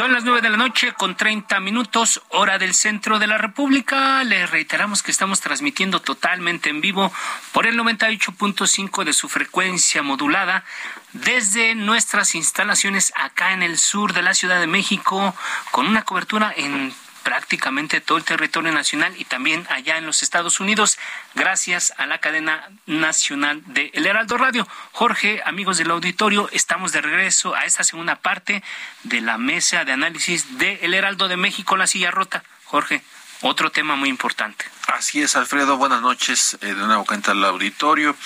[0.00, 4.24] Son las nueve de la noche con 30 minutos, hora del centro de la República.
[4.24, 7.12] Les reiteramos que estamos transmitiendo totalmente en vivo
[7.52, 10.64] por el 98.5 de su frecuencia modulada
[11.12, 15.34] desde nuestras instalaciones acá en el sur de la Ciudad de México,
[15.70, 20.60] con una cobertura en prácticamente todo el territorio nacional y también allá en los Estados
[20.60, 20.98] Unidos,
[21.34, 24.66] gracias a la cadena nacional de El Heraldo Radio.
[24.92, 28.62] Jorge, amigos del auditorio, estamos de regreso a esta segunda parte
[29.04, 32.42] de la mesa de análisis de El Heraldo de México, la silla rota.
[32.64, 33.02] Jorge,
[33.42, 34.64] otro tema muy importante.
[34.86, 35.76] Así es, Alfredo.
[35.76, 38.16] Buenas noches eh, de nuevo cuenta al auditorio.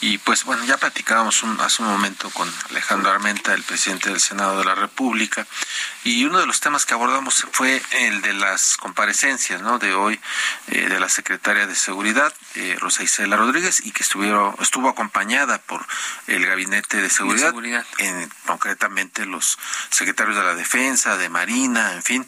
[0.00, 4.20] Y pues bueno, ya platicábamos un, hace un momento con Alejandro Armenta, el presidente del
[4.20, 5.46] Senado de la República,
[6.04, 9.78] y uno de los temas que abordamos fue el de las comparecencias, ¿no?
[9.78, 10.18] De hoy
[10.68, 15.58] eh, de la secretaria de Seguridad, eh, Rosa Isela Rodríguez, y que estuvieron, estuvo acompañada
[15.58, 15.84] por
[16.28, 17.86] el Gabinete de Seguridad, De seguridad.
[17.98, 19.58] En, concretamente los
[19.90, 22.26] secretarios de la Defensa, de Marina, en fin.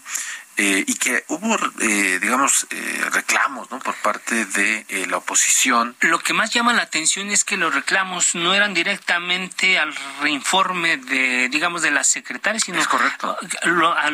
[0.57, 3.79] Eh, y que hubo, eh, digamos, eh, reclamos ¿no?
[3.81, 5.97] por parte de eh, la oposición.
[6.01, 10.97] Lo que más llama la atención es que los reclamos no eran directamente al reinforme
[10.97, 13.37] de, digamos, de las secretarias, sino Es correcto.
[13.97, 14.11] a,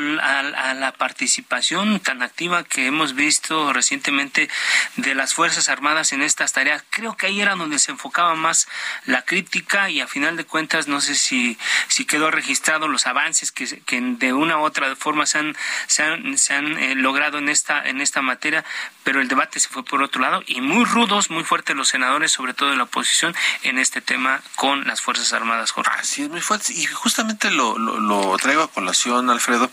[0.75, 4.49] la participación tan activa que hemos visto recientemente
[4.97, 6.83] de las Fuerzas Armadas en estas tareas.
[6.91, 8.67] Creo que ahí era donde se enfocaba más
[9.05, 13.53] la crítica y a final de cuentas no sé si, si quedó registrado los avances
[13.53, 17.39] que, que de una u otra forma se han, se han, se han eh, logrado
[17.39, 18.65] en esta, en esta materia,
[19.05, 22.33] pero el debate se fue por otro lado y muy rudos, muy fuertes los senadores,
[22.33, 25.93] sobre todo de la oposición, en este tema con las Fuerzas Armadas, Jorge.
[25.99, 26.73] Así es, muy fuerte.
[26.73, 29.71] Y justamente lo, lo, lo traigo a colación, Alfredo,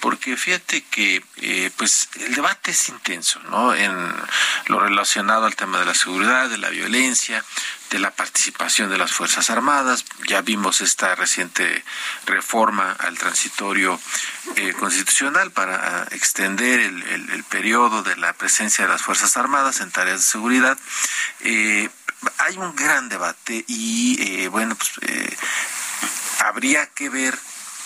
[0.00, 3.74] porque fíjate que eh, pues el debate es intenso, ¿no?
[3.74, 3.92] En
[4.66, 7.44] lo relacionado al tema de la seguridad, de la violencia,
[7.90, 10.04] de la participación de las Fuerzas Armadas.
[10.26, 11.84] Ya vimos esta reciente
[12.26, 13.98] reforma al transitorio
[14.56, 19.90] eh, constitucional para ah, extender el, periodo de la presencia de las Fuerzas Armadas en
[19.90, 20.78] tareas de seguridad.
[21.40, 21.88] Eh,
[22.38, 24.90] hay un gran debate y, eh, bueno, pues...
[25.02, 25.36] eh,
[26.40, 27.38] habría que ver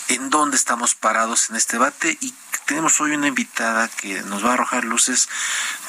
[0.09, 2.35] en dónde estamos parados en este debate y
[2.73, 5.29] tenemos hoy una invitada que nos va a arrojar luces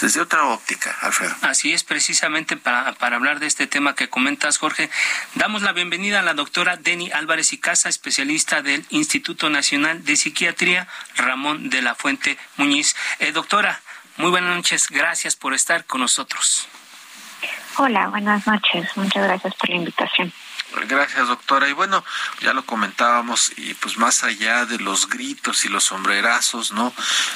[0.01, 1.33] desde otra óptica, Alfredo.
[1.41, 4.89] Así es, precisamente para, para hablar de este tema que comentas, Jorge,
[5.35, 10.17] damos la bienvenida a la doctora Deni Álvarez y Casa, especialista del Instituto Nacional de
[10.17, 12.97] Psiquiatría, Ramón de la Fuente Muñiz.
[13.19, 13.79] Eh, doctora,
[14.17, 16.67] muy buenas noches, gracias por estar con nosotros.
[17.77, 20.33] Hola, buenas noches, muchas gracias por la invitación.
[20.87, 21.69] Gracias, doctora.
[21.69, 22.03] Y bueno,
[22.41, 26.93] ya lo comentábamos, y pues más allá de los gritos y los sombrerazos, ¿no?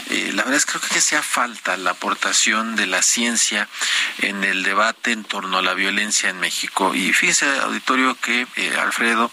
[0.10, 3.70] Eh, la verdad es que creo que hacía falta la aportación de la ciencia
[4.20, 6.96] en el debate en torno a la violencia en México.
[6.96, 9.32] Y fíjese, auditorio, que eh, Alfredo,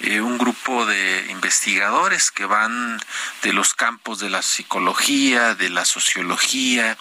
[0.00, 3.00] eh, un grupo de investigadores que van
[3.42, 6.96] de los campos de la psicología, de la sociología,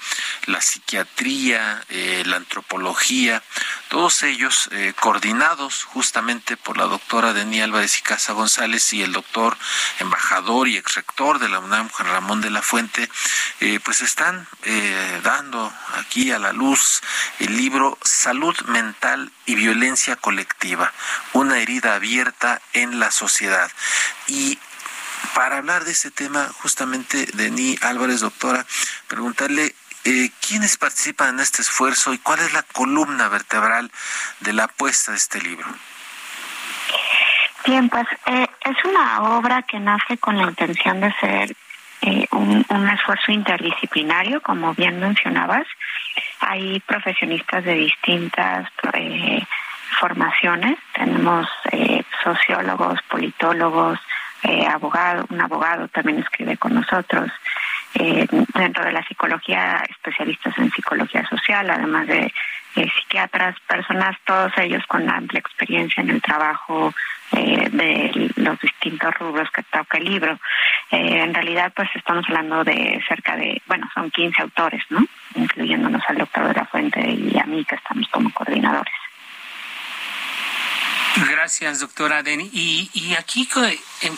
[0.48, 1.86] la psiquiatría,
[2.26, 3.44] la antropología,
[3.90, 9.58] todos ellos coordinados justamente por la doctora Deni Álvarez y Casa González y el doctor
[10.00, 13.10] embajador y ex rector de la UNAM, Juan Ramón de la Fuente,
[13.60, 17.02] eh, pues están eh, dando aquí a la luz
[17.40, 20.94] el libro Salud Mental y Violencia Colectiva,
[21.34, 23.72] una herida abierta en la sociedad.
[24.28, 24.60] Y
[25.34, 28.66] para hablar de este tema, justamente, Deni Álvarez, doctora,
[29.08, 29.76] preguntarle
[30.06, 33.92] eh, ¿quiénes participan en este esfuerzo y cuál es la columna vertebral
[34.40, 35.68] de la apuesta de este libro?
[37.66, 41.56] Bien, pues eh, es una obra que nace con la intención de ser
[42.02, 45.68] eh, un, esfuerzo interdisciplinario, como bien mencionabas.
[46.40, 49.46] Hay profesionistas de distintas eh,
[50.00, 50.78] formaciones.
[50.94, 51.48] Tenemos
[52.24, 54.00] sociólogos, politólogos,
[54.68, 57.30] abogados, un abogado también escribe con nosotros.
[57.94, 62.32] Dentro de la psicología, especialistas en psicología social, además de
[62.74, 66.94] psiquiatras, personas, todos ellos con amplia experiencia en el trabajo
[67.32, 70.40] eh, de los distintos rubros que toca el libro.
[70.92, 75.06] Eh, en realidad, pues estamos hablando de cerca de, bueno, son 15 autores, ¿no?
[75.36, 78.94] Incluyéndonos al doctor de la Fuente y a mí, que estamos como coordinadores.
[81.16, 82.50] Gracias, doctora Deni.
[82.54, 83.48] Y, y aquí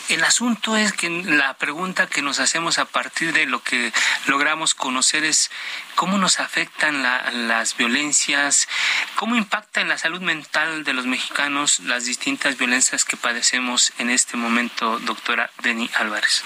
[0.08, 3.92] el, asunto es que la pregunta que nos hacemos a partir de lo que
[4.26, 5.50] logramos conocer es
[5.94, 7.02] cómo nos afectan
[7.48, 8.68] las violencias,
[9.16, 14.10] cómo impacta en la salud mental de los mexicanos las distintas violencias que padecemos en
[14.10, 16.44] este momento, doctora Deni Álvarez.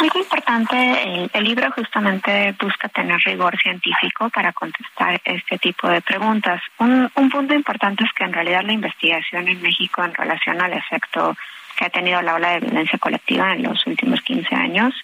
[0.00, 6.62] Algo importante, el, libro justamente busca tener rigor científico para contestar este tipo de preguntas.
[6.78, 10.72] Un, un punto importante es que en realidad la investigación en México en relación al
[10.72, 11.36] efecto
[11.76, 14.94] que ha tenido la ola de violencia colectiva en los últimos 15 años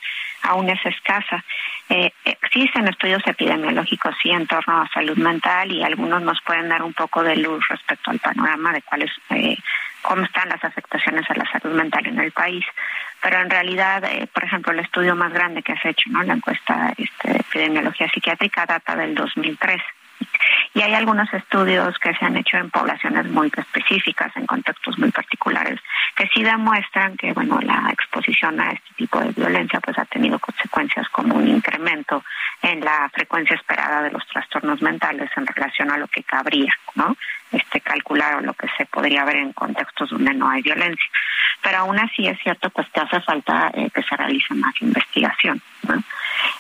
[0.45, 1.45] aún es escasa.
[1.89, 6.83] Eh, existen estudios epidemiológicos sí en torno a salud mental y algunos nos pueden dar
[6.83, 9.59] un poco de luz respecto al panorama de cuáles eh,
[10.01, 12.65] cómo están las afectaciones a la salud mental en el país.
[13.23, 16.23] Pero en realidad, eh, por ejemplo, el estudio más grande que se ha hecho, ¿no?
[16.23, 19.81] la encuesta este, de epidemiología psiquiátrica, data del 2003.
[20.75, 25.11] Y hay algunos estudios que se han hecho en poblaciones muy específicas, en contextos muy
[25.13, 25.81] particulares,
[26.17, 30.39] que sí demuestran que, bueno, la exposición a este tipo de violencia pues ha tenido
[30.41, 32.25] consecuencias como un incremento
[32.63, 37.17] en la frecuencia esperada de los trastornos mentales en relación a lo que cabría, ¿no?
[37.53, 41.11] Este calcular o lo que se podría ver en contextos donde no hay violencia.
[41.63, 45.63] Pero aún así es cierto pues que hace falta eh, que se realice más investigación,
[45.89, 46.03] ¿no?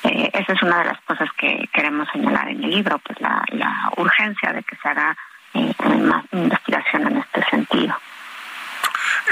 [0.05, 3.44] Eh, esa es una de las cosas que queremos señalar en el libro, pues la,
[3.97, 5.16] urgencia de que se haga
[5.55, 7.97] eh, más investigación en este sentido.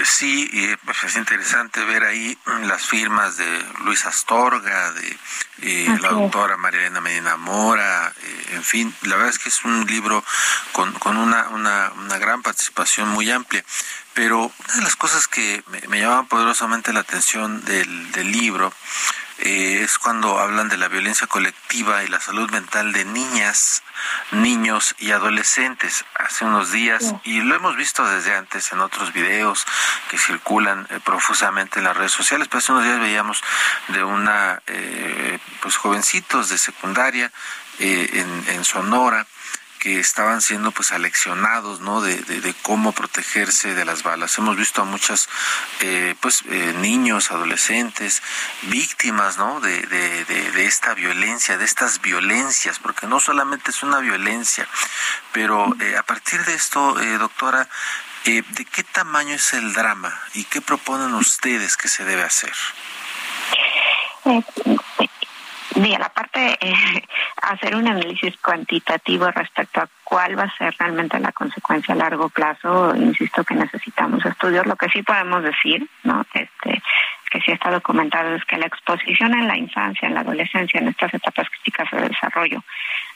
[0.05, 0.49] Sí,
[0.85, 5.19] pues es interesante ver ahí las firmas de Luis Astorga, de
[5.63, 8.13] eh, la doctora María Elena Medina Mora,
[8.53, 10.25] en fin, la verdad es que es un libro
[10.73, 13.65] con, con una, una, una, gran participación muy amplia.
[14.15, 18.73] Pero una de las cosas que me, me llamaban poderosamente la atención del, del libro
[19.45, 23.83] eh, es cuando hablan de la violencia colectiva y la salud mental de niñas,
[24.31, 26.05] niños y adolescentes.
[26.15, 29.67] Hace unos días y lo hemos visto desde antes en otros videos
[30.09, 33.43] que circulan eh, profusamente en las redes sociales, pero hace unos días veíamos
[33.89, 37.33] de una eh, pues jovencitos de secundaria
[37.81, 39.27] en, en Sonora
[39.83, 44.39] que estaban siendo pues aleccionados no de, de, cómo protegerse de las balas.
[44.39, 45.29] Hemos visto a muchos
[45.81, 48.23] eh, pues eh, niños adolescentes
[48.63, 53.99] víctimas no de, de, de, esta violencia de estas violencias porque no solamente es una
[53.99, 54.69] violencia
[55.33, 57.69] pero eh, a partir de esto doctora
[58.25, 62.55] de qué tamaño es el drama y qué proponen ustedes que se debe hacer
[65.77, 66.75] Mira, la parte eh,
[67.43, 72.29] hacer un análisis cuantitativo respecto a cuál va a ser realmente la consecuencia a largo
[72.29, 74.67] plazo, insisto que necesitamos estudios.
[74.67, 76.27] Lo que sí podemos decir, ¿no?
[76.35, 76.83] Este,
[77.31, 80.89] que sí está documentado es que la exposición en la infancia, en la adolescencia, en
[80.89, 82.63] estas etapas críticas de desarrollo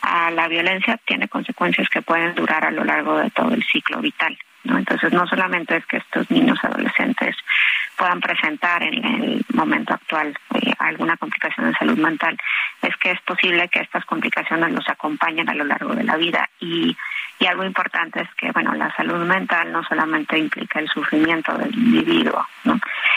[0.00, 4.00] a la violencia tiene consecuencias que pueden durar a lo largo de todo el ciclo
[4.00, 4.38] vital.
[4.68, 7.36] Entonces, no solamente es que estos niños adolescentes
[7.96, 12.36] puedan presentar en el momento actual eh, alguna complicación de salud mental,
[12.82, 16.48] es que es posible que estas complicaciones los acompañen a lo largo de la vida
[16.60, 16.96] y,
[17.46, 22.44] algo importante es que, bueno, la salud mental no solamente implica el sufrimiento del individuo.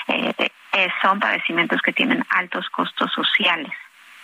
[0.08, 0.34] Eh,
[0.72, 3.72] eh, son padecimientos que tienen altos costos sociales.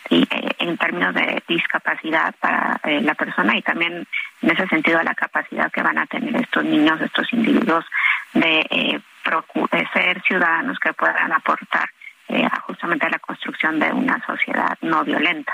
[0.10, 0.28] ¿Sí?
[0.60, 4.06] en términos de discapacidad para la persona y también
[4.42, 7.86] en ese sentido la capacidad que van a tener estos niños, estos individuos
[8.34, 9.02] de
[9.94, 11.90] ser ciudadanos que puedan aportar
[12.28, 15.54] eh, justamente a la construcción de una sociedad no violenta.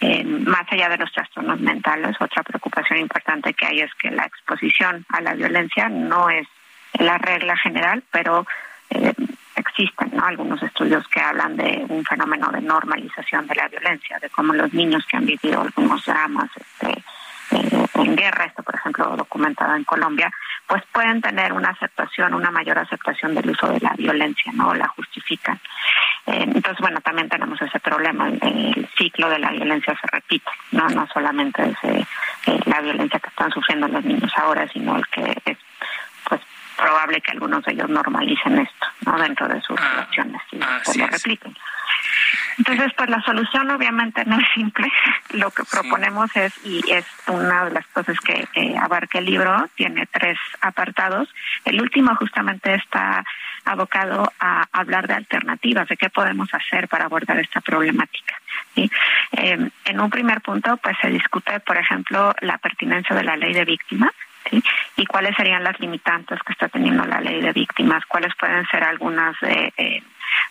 [0.00, 4.24] Eh, más allá de los trastornos mentales, otra preocupación importante que hay es que la
[4.24, 6.48] exposición a la violencia no es
[6.98, 8.44] la regla general, pero
[8.90, 9.12] eh,
[9.56, 10.24] existen ¿no?
[10.24, 14.72] algunos estudios que hablan de un fenómeno de normalización de la violencia, de cómo los
[14.72, 17.02] niños que han vivido algunos dramas este,
[17.94, 20.32] en guerra, esto por ejemplo documentado en Colombia,
[20.66, 24.74] pues pueden tener una aceptación, una mayor aceptación del uso de la violencia, ¿no?
[24.74, 25.60] La justifican.
[26.26, 30.88] Eh, entonces, bueno, también tenemos ese problema, el ciclo de la violencia se repite, no
[30.88, 32.06] no solamente es eh,
[32.46, 35.58] eh, la violencia que están sufriendo los niños ahora, sino el que es
[36.28, 36.40] pues
[36.82, 39.18] probable que algunos de ellos normalicen esto, ¿no?
[39.18, 40.60] Dentro de sus ah, relaciones y
[40.90, 41.54] se lo repliquen.
[42.58, 44.86] Entonces, pues la solución obviamente no es simple.
[45.30, 50.06] Lo que proponemos es, y es una de las cosas que abarca el libro, tiene
[50.06, 51.28] tres apartados.
[51.64, 53.24] El último justamente está
[53.64, 58.34] abocado a hablar de alternativas, de qué podemos hacer para abordar esta problemática.
[58.74, 58.90] ¿sí?
[59.32, 63.54] Eh, en un primer punto, pues se discute, por ejemplo, la pertinencia de la ley
[63.54, 64.12] de víctimas,
[64.50, 64.62] ¿sí?
[65.12, 69.38] Cuáles serían las limitantes que está teniendo la ley de víctimas, cuáles pueden ser algunas
[69.40, 70.02] de eh,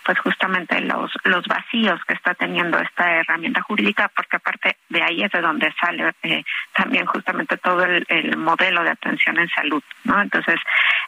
[0.05, 5.23] pues justamente los los vacíos que está teniendo esta herramienta jurídica porque aparte de ahí
[5.23, 6.43] es de donde sale eh,
[6.73, 10.59] también justamente todo el, modelo de atención en salud no entonces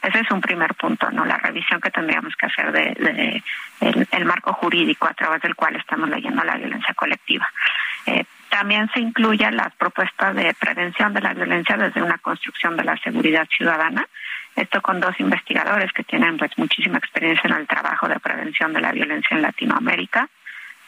[0.02, 3.42] ese es un primer punto no la revisión que tendríamos que hacer de,
[4.10, 7.50] el, marco jurídico a través del cual estamos leyendo la violencia colectiva.
[8.06, 8.24] Eh,
[8.54, 12.96] también se incluyen las propuestas de prevención de la violencia desde una construcción de la
[12.98, 14.06] seguridad ciudadana
[14.56, 18.80] esto con dos investigadores que tienen pues muchísima experiencia en el trabajo de prevención de
[18.80, 20.28] la violencia en Latinoamérica,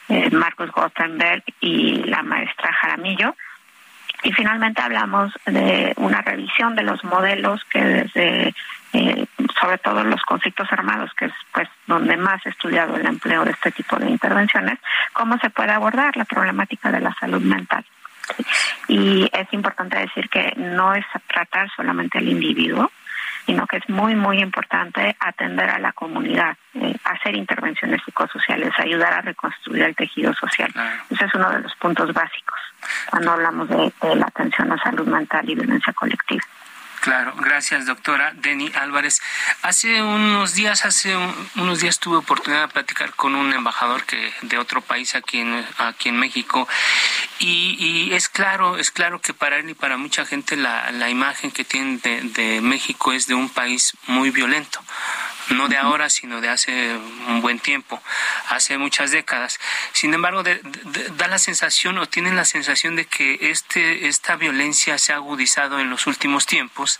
[0.07, 3.35] eh, Marcos Gothenberg y la maestra Jaramillo.
[4.23, 8.55] Y finalmente hablamos de una revisión de los modelos que desde,
[8.93, 9.25] eh,
[9.59, 13.51] sobre todo los conflictos armados, que es pues donde más he estudiado el empleo de
[13.51, 14.79] este tipo de intervenciones,
[15.13, 17.85] cómo se puede abordar la problemática de la salud mental.
[18.87, 22.91] Y es importante decir que no es tratar solamente al individuo,
[23.47, 29.13] sino que es muy, muy importante atender a la comunidad, eh, hacer intervenciones psicosociales, ayudar
[29.13, 30.69] a reconstruir el tejido social.
[31.09, 32.59] Ese es uno de los puntos básicos
[33.09, 36.43] cuando hablamos de, de la atención a salud mental y violencia colectiva.
[37.07, 39.21] Claro, gracias doctora Deni Álvarez.
[39.61, 41.15] Hace unos días, hace
[41.55, 45.65] unos días tuve oportunidad de platicar con un embajador que de otro país aquí en
[45.77, 46.67] aquí en México
[47.39, 51.49] y, es claro, es claro que para él y para mucha gente la, la imagen
[51.49, 54.81] que tienen de, de México es de un país muy violento
[55.49, 56.95] no de ahora, sino de hace
[57.27, 58.01] un buen tiempo,
[58.49, 59.59] hace muchas décadas.
[59.93, 65.13] Sin embargo, da la sensación o tienen la sensación de que este, esta violencia se
[65.13, 66.99] ha agudizado en los últimos tiempos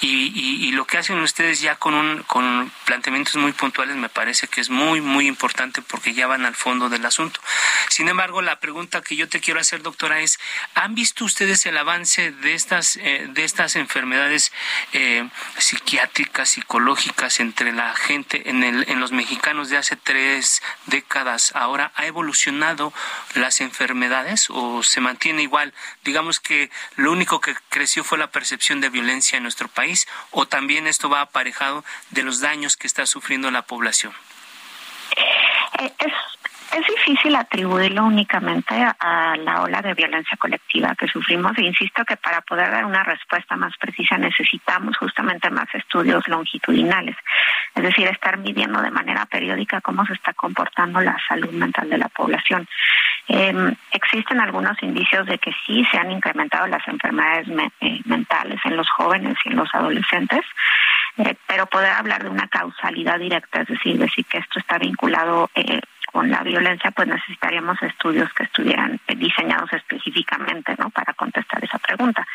[0.00, 4.60] y, lo que hacen ustedes ya con, un, con planteamientos muy puntuales me parece que
[4.60, 7.40] es muy, muy importante porque ya van al fondo del asunto.
[7.88, 10.38] Sin embargo, la pregunta que yo te quiero hacer, doctora, es,
[10.74, 14.52] ¿han visto ustedes el avance de estas, eh, de estas enfermedades
[14.92, 15.26] eh,
[15.56, 21.92] psiquiátricas, psicológicas entre la gente, en, el, en los mexicanos de hace tres décadas, ahora
[21.94, 22.92] ha evolucionado
[23.34, 25.74] las enfermedades o se mantiene igual?
[26.04, 30.46] Digamos que lo único que creció fue la percepción de violencia en nuestro país o
[30.46, 34.14] también esto va aparejado de los daños que está sufriendo la población.
[35.78, 35.92] Eh,
[36.78, 42.16] es difícil atribuirlo únicamente a, la ola de violencia colectiva que sufrimos e insisto que
[42.16, 47.16] para poder dar una respuesta más precisa necesitamos justamente más estudios longitudinales,
[47.74, 51.98] es decir, estar midiendo de manera periódica cómo se está comportando la salud mental de
[51.98, 52.68] la población.
[53.28, 57.48] Em, existen algunos indicios de que sí se han incrementado las enfermedades
[57.80, 60.42] eh, mentales en los jóvenes y en los adolescentes,
[61.18, 65.50] eh, pero poder hablar de una causalidad directa, es decir, decir que esto está vinculado
[65.54, 65.80] eh,
[66.16, 70.88] con la violencia, pues necesitaríamos estudios que estuvieran diseñados específicamente, ¿no?
[70.88, 72.26] Para contestar esa pregunta.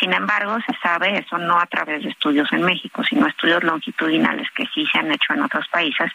[0.00, 4.48] Sin embargo, se sabe eso no a través de estudios en México, sino estudios longitudinales
[4.52, 6.10] que sí se han hecho en otros países,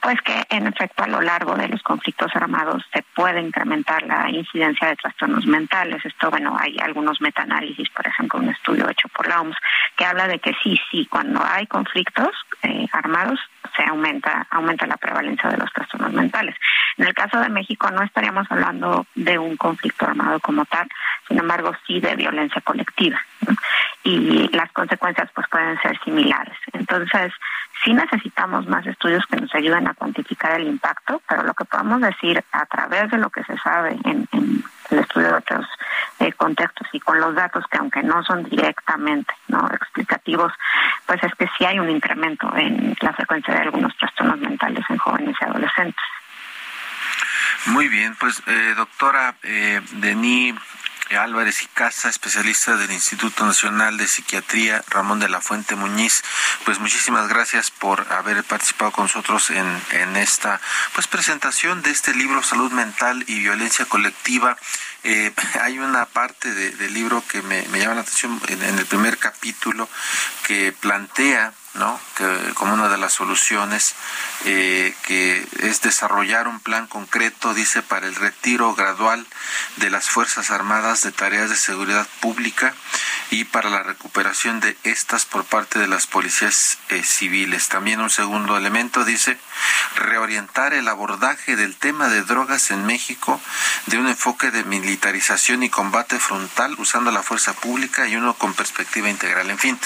[0.00, 4.28] pues que en efecto a lo largo de los conflictos armados se puede incrementar la
[4.28, 6.04] incidencia de trastornos mentales.
[6.04, 9.56] Esto, bueno, hay algunos metaanálisis, por ejemplo, un estudio hecho por la OMS
[9.96, 13.38] que habla de que sí, sí, cuando hay conflictos eh, armados
[13.76, 16.56] se aumenta aumenta la prevalencia de los trastornos mentales.
[16.96, 20.88] En el caso de México no estaríamos hablando de un conflicto armado como tal,
[21.28, 23.20] sin embargo sí de violencia colectiva
[24.02, 26.56] y las consecuencias pues pueden ser similares.
[26.72, 27.32] Entonces
[27.84, 32.00] sí necesitamos más estudios que nos ayuden a cuantificar el impacto, pero lo que podemos
[32.00, 34.28] decir a través de lo que se sabe en,
[34.90, 35.66] el estudio de otros
[36.18, 40.52] eh, contextos y con los datos que aunque no son directamente no explicativos,
[41.06, 44.98] pues es que sí hay un incremento en la frecuencia de algunos trastornos mentales en
[44.98, 46.04] jóvenes y adolescentes.
[47.66, 50.54] Muy bien, pues eh, doctora eh, Denis
[51.14, 56.24] Álvarez y Casa, especialista del Instituto Nacional de Psiquiatría, Ramón de la Fuente Muñiz.
[56.64, 60.60] Pues muchísimas gracias por haber participado con nosotros en, en esta
[60.94, 64.56] pues presentación de este libro Salud Mental y Violencia Colectiva.
[65.04, 65.32] Eh,
[65.62, 69.88] hay una parte del libro que me, llama la atención en, en el primer capítulo
[70.46, 72.00] que plantea ¿no?
[72.16, 73.94] que como una de las soluciones
[74.44, 79.26] eh, que es desarrollar un plan concreto, dice, para el retiro gradual
[79.76, 82.74] de las Fuerzas Armadas de tareas de seguridad pública
[83.30, 87.68] y para la recuperación de estas por parte de las policías eh, civiles.
[87.68, 89.38] También un segundo elemento dice
[89.96, 93.40] reorientar el abordaje del tema de drogas en México
[93.86, 98.54] de un enfoque de militarización y combate frontal usando la fuerza pública y uno con
[98.54, 99.50] perspectiva integral.
[99.50, 99.78] En fin,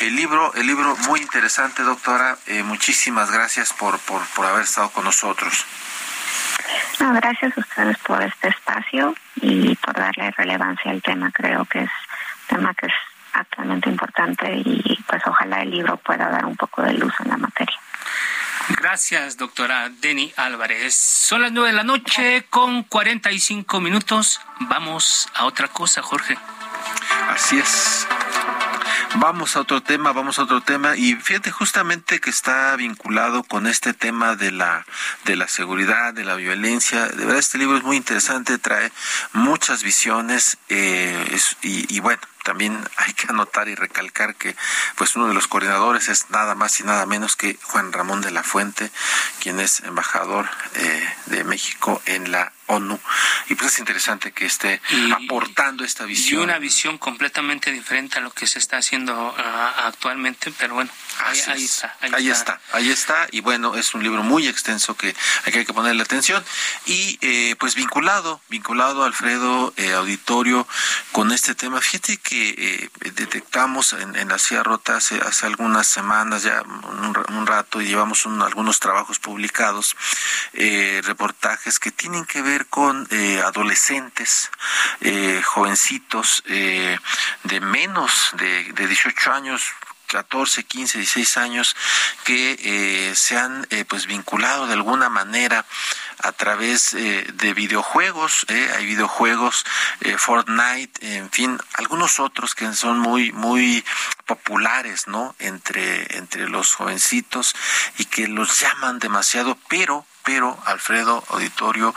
[0.00, 2.36] el libro, el libro muy interesante, doctora.
[2.46, 5.64] Eh, muchísimas gracias por, por, por haber estado con nosotros.
[7.00, 11.30] No, gracias a ustedes por este espacio y por darle relevancia al tema.
[11.32, 11.90] Creo que es
[12.46, 12.92] tema que es
[13.32, 17.36] actualmente importante y pues ojalá el libro pueda dar un poco de luz en la
[17.38, 17.81] materia.
[18.68, 20.94] Gracias, doctora Deni Álvarez.
[20.94, 24.40] Son las nueve de la noche con 45 minutos.
[24.60, 26.36] Vamos a otra cosa, Jorge.
[27.28, 28.06] Así es.
[29.16, 33.66] Vamos a otro tema, vamos a otro tema y fíjate justamente que está vinculado con
[33.66, 34.86] este tema de la
[35.24, 37.06] de la seguridad, de la violencia.
[37.08, 38.90] De verdad este libro es muy interesante, trae
[39.34, 44.56] muchas visiones eh, y, y bueno, también hay que anotar y recalcar que
[44.96, 48.30] pues uno de los coordinadores es nada más y nada menos que Juan Ramón de
[48.30, 48.90] la Fuente,
[49.40, 52.98] quien es embajador eh, de México en la ONU.
[53.48, 54.80] Y pues es interesante que esté
[55.12, 56.40] aportando esta visión.
[56.40, 60.90] Y una visión completamente diferente a lo que se está haciendo ah, actualmente, pero bueno,
[61.24, 61.52] ahí, está.
[62.00, 62.60] Ahí, está.
[62.72, 63.28] ahí está.
[63.30, 65.14] Y bueno, es un libro muy extenso que
[65.44, 66.44] hay que ponerle atención.
[66.86, 70.66] Y eh, pues vinculado, vinculado, Alfredo, eh, auditorio,
[71.12, 76.42] con este tema, fíjate que eh, detectamos en, la Sierra Rota hace, hace algunas semanas,
[76.42, 79.96] ya un, rato, y llevamos algunos trabajos publicados,
[80.52, 84.50] eh, reportajes que tienen que ver con eh, adolescentes,
[85.44, 89.62] jovencitos de menos de, de 18 años,
[90.12, 91.74] 14, 15, 16 años
[92.24, 95.64] que eh, se han eh, pues vinculado de alguna manera
[96.18, 99.64] a través eh, de videojuegos, hay videojuegos
[100.18, 103.84] Fortnite, en fin, algunos otros que son muy muy
[104.26, 105.34] populares, ¿no?
[105.38, 107.56] entre entre los jovencitos
[107.98, 111.94] y que los llaman demasiado, pero pero Alfredo Auditorio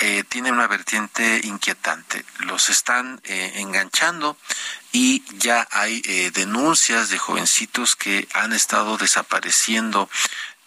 [0.00, 2.24] eh, tiene una vertiente inquietante.
[2.40, 4.36] Los están eh, enganchando
[4.92, 10.08] y ya hay eh, denuncias de jovencitos que han estado desapareciendo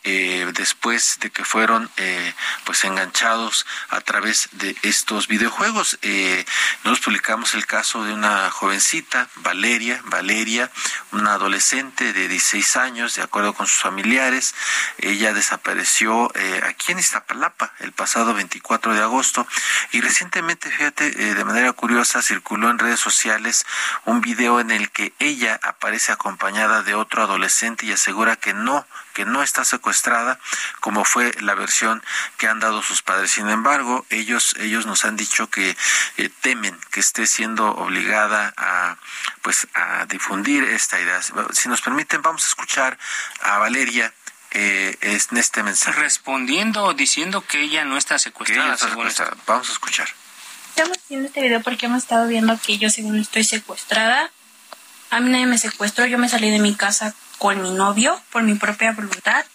[0.03, 2.33] eh, después de que fueron eh,
[2.65, 5.99] pues enganchados a través de estos videojuegos.
[6.01, 6.45] Eh,
[6.83, 10.71] nos publicamos el caso de una jovencita, Valeria, Valeria,
[11.11, 14.55] una adolescente de 16 años, de acuerdo con sus familiares.
[14.97, 19.47] Ella desapareció eh, aquí en Iztapalapa el pasado 24 de agosto
[19.91, 23.65] y recientemente, fíjate, de manera curiosa circuló en redes sociales
[24.05, 28.85] un video en el que ella aparece acompañada de otro adolescente y asegura que no
[29.14, 30.39] que no está secuestrada
[30.80, 32.03] como fue la versión
[32.38, 33.32] que han dado sus padres.
[33.32, 35.76] Sin embargo, ellos ellos nos han dicho que
[36.18, 38.97] eh, temen que esté siendo obligada a
[39.41, 41.22] pues a difundir esta idea.
[41.53, 42.97] Si nos permiten, vamos a escuchar
[43.41, 44.14] a Valeria
[44.51, 45.99] eh, en este mensaje.
[45.99, 48.78] Respondiendo, diciendo que ella no está secuestrada.
[49.47, 50.09] Vamos a escuchar.
[50.70, 54.32] Estamos haciendo este video porque hemos estado viendo que yo según estoy secuestrada.
[55.12, 58.43] A mí nadie me secuestró, yo me salí de mi casa con mi novio por
[58.43, 59.45] mi propia voluntad.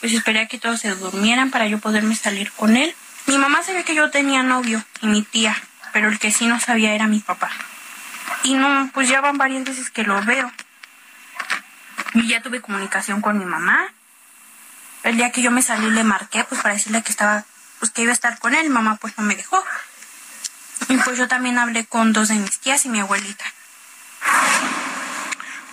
[0.00, 2.92] pues esperé a que todos se durmieran para yo poderme salir con él.
[3.26, 5.56] Mi mamá sabía que yo tenía novio y mi tía,
[5.92, 7.50] pero el que sí no sabía era mi papá.
[8.42, 10.52] Y no, pues ya van varias veces que lo veo.
[12.14, 13.92] Y ya tuve comunicación con mi mamá.
[15.04, 17.44] El día que yo me salí le marqué pues para decirle que estaba,
[17.78, 19.62] pues que iba a estar con él, mamá pues no me dejó.
[20.88, 23.44] Y pues yo también hablé con dos de mis tías y mi abuelita.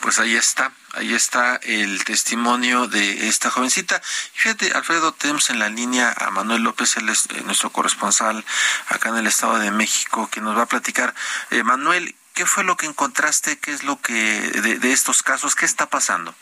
[0.03, 4.01] Pues ahí está, ahí está el testimonio de esta jovencita.
[4.33, 8.43] Fíjate, Alfredo, tenemos en la línea a Manuel López, él es eh, nuestro corresponsal
[8.89, 11.13] acá en el Estado de México, que nos va a platicar.
[11.51, 13.57] Eh, Manuel, ¿qué fue lo que encontraste?
[13.59, 15.55] ¿Qué es lo que de, estos casos?
[15.55, 16.35] ¿Qué está pasando?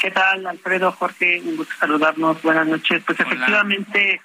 [0.00, 1.42] ¿Qué tal, Alfredo, Jorge?
[1.44, 2.40] Un gusto saludarnos.
[2.42, 3.02] Buenas noches.
[3.04, 4.22] Pues efectivamente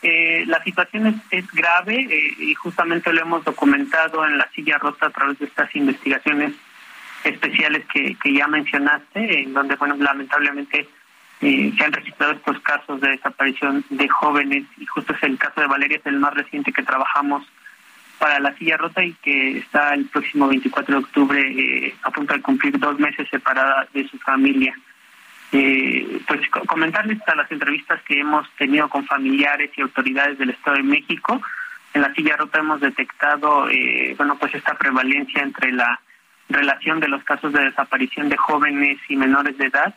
[0.00, 5.08] eh, la situación es, grave eh, y justamente lo hemos documentado en la silla rota
[5.08, 6.54] a través de estas investigaciones
[7.24, 10.88] especiales que, ya mencionaste, en donde, bueno, lamentablemente
[11.40, 15.60] eh, se han registrado estos casos de desaparición de jóvenes y justo es el caso
[15.60, 17.46] de Valeria, es el más reciente que trabajamos
[18.18, 22.42] para la silla rota y que está el próximo 24 de octubre a punto de
[22.42, 24.74] cumplir dos meses separada de su familia
[25.52, 30.76] eh, pues comentarles a las entrevistas que hemos tenido con familiares y autoridades del Estado
[30.76, 31.40] de México.
[31.92, 36.00] En la silla rota hemos detectado, eh, bueno, pues esta prevalencia entre la
[36.50, 39.94] relación de los casos de desaparición de jóvenes y menores de edad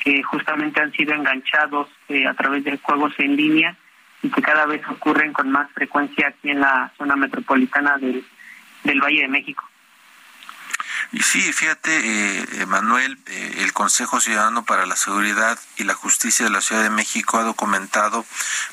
[0.00, 3.76] que justamente han sido enganchados eh, a través de juegos en línea
[4.22, 8.24] y que cada vez ocurren con más frecuencia aquí en la zona metropolitana del,
[8.82, 9.64] del Valle de México.
[11.12, 12.00] Y sí, fíjate,
[12.60, 16.82] eh, Manuel, eh, el Consejo Ciudadano para la Seguridad y la Justicia de la Ciudad
[16.82, 18.24] de México ha documentado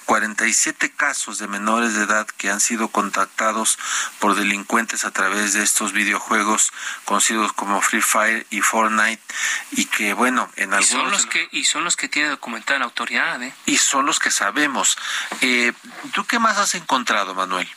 [0.06, 3.78] 47 casos de menores de edad que han sido contactados
[4.20, 6.72] por delincuentes a través de estos videojuegos
[7.06, 9.22] conocidos como Free Fire y Fortnite
[9.72, 10.90] y que, bueno, en algunos...
[10.90, 13.54] Y son los que, y son los que tiene documentada la autoridad, ¿eh?
[13.66, 14.98] Y son los que sabemos.
[15.42, 15.74] Eh,
[16.14, 17.70] ¿Tú qué más has encontrado, Manuel?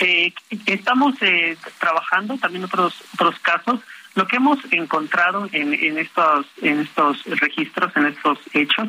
[0.00, 0.32] Eh,
[0.66, 3.80] estamos eh, trabajando también otros otros casos.
[4.14, 8.88] Lo que hemos encontrado en, en estos en estos registros, en estos hechos,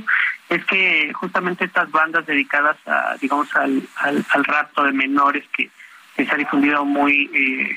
[0.49, 5.69] es que justamente estas bandas dedicadas a, digamos, al, al, rapto de menores que,
[6.15, 7.75] se ha difundido muy eh,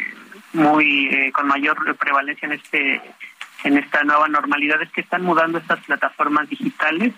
[0.53, 3.01] muy eh, con mayor prevalencia en este
[3.65, 7.15] en esta nueva normalidad es que están mudando estas plataformas digitales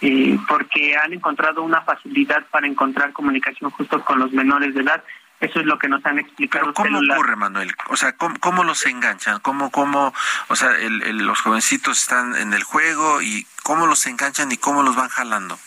[0.00, 5.04] eh, porque han encontrado una facilidad para encontrar comunicación justo con los menores de edad
[5.42, 6.72] eso es lo que nos han explicado.
[6.72, 7.74] ¿Cómo ocurre, Manuel?
[7.88, 9.40] O sea, ¿cómo, los enganchan?
[9.40, 10.14] ¿Cómo, cómo,
[10.48, 14.94] o sea, los jovencitos están en el juego y cómo los enganchan y cómo los
[14.94, 15.58] van jalando?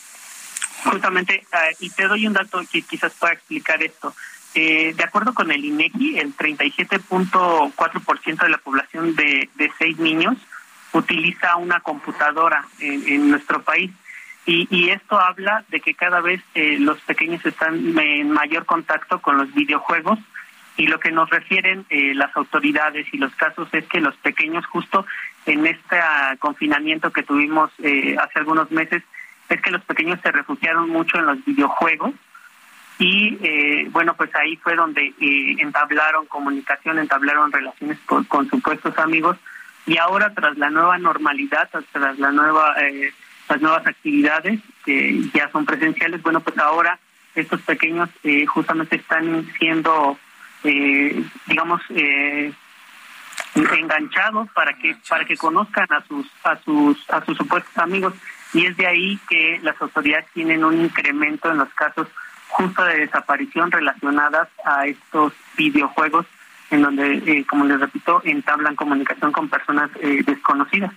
[0.85, 4.15] Justamente, ah, y te doy un dato que quizás pueda explicar esto.
[4.53, 10.37] Eh, de acuerdo con el INEGI, el 37.4% de la población de, de seis niños
[10.93, 13.91] utiliza una computadora en nuestro país.
[14.47, 19.37] Y, esto habla de que cada vez eh, los pequeños están en mayor contacto con
[19.37, 20.19] los videojuegos
[20.77, 24.63] y lo que nos refieren eh, las autoridades y los casos es que los pequeños
[24.67, 25.07] justo
[25.47, 25.99] en este
[26.37, 29.01] confinamiento que tuvimos eh, hace algunos meses
[29.49, 32.13] es que los pequeños se refugiaron mucho en los videojuegos
[32.99, 35.13] y bueno pues ahí fue donde
[35.59, 39.37] entablaron comunicación entablaron relaciones con supuestos amigos
[39.85, 42.75] y ahora tras la nueva normalidad tras la nueva
[43.49, 46.99] las nuevas actividades que ya son presenciales, bueno, pues ahora
[47.35, 50.17] estos pequeños eh, justamente están siendo,
[50.63, 52.51] eh, digamos, eh,
[53.55, 58.13] enganchados para que para que conozcan a sus a sus a sus supuestos amigos.
[58.53, 62.07] Y es de ahí que las autoridades tienen un incremento en los casos
[62.47, 66.25] justo de desaparición relacionadas a estos videojuegos
[66.71, 69.91] en donde, como les repito, entablan comunicación con personas
[70.25, 70.93] desconocidas.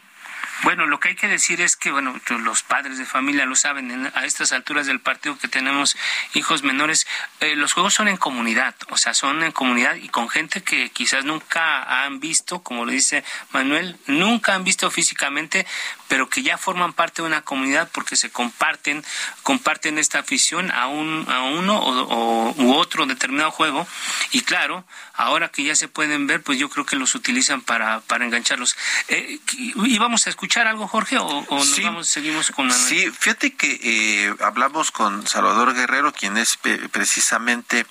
[0.62, 4.10] Bueno, lo que hay que decir es que, bueno, los padres de familia lo saben,
[4.14, 5.96] a estas alturas del partido que tenemos
[6.34, 7.06] hijos menores,
[7.40, 10.90] eh, los juegos son en comunidad, o sea, son en comunidad y con gente que
[10.90, 15.66] quizás nunca han visto, como lo dice Manuel, nunca han visto físicamente,
[16.08, 19.04] pero que ya forman parte de una comunidad porque se comparten,
[19.42, 23.86] comparten esta afición a, un, a uno o, u otro determinado juego.
[24.32, 24.84] Y claro,
[25.14, 28.76] ahora que ya se pueden ver, pues yo creo que los utilizan para, para engancharlos.
[29.08, 34.34] Eh, ¿Y vamos a escuchar algo, Jorge, o, nos seguimos con Sí, fíjate que eh,
[34.40, 36.58] hablamos con Salvador Guerrero, quien es
[36.90, 37.86] precisamente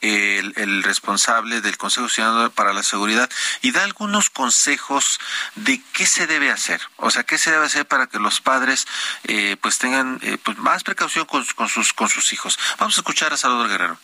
[0.00, 3.30] el, responsable del Consejo Ciudadano para la Seguridad
[3.62, 5.18] y da algunos consejos
[5.54, 8.86] de qué se debe hacer, o sea, qué se debe hacer para que los padres
[9.24, 12.58] eh, pues tengan eh, pues más precaución con, sus con sus hijos.
[12.78, 13.98] Vamos a escuchar a Salvador Guerrero.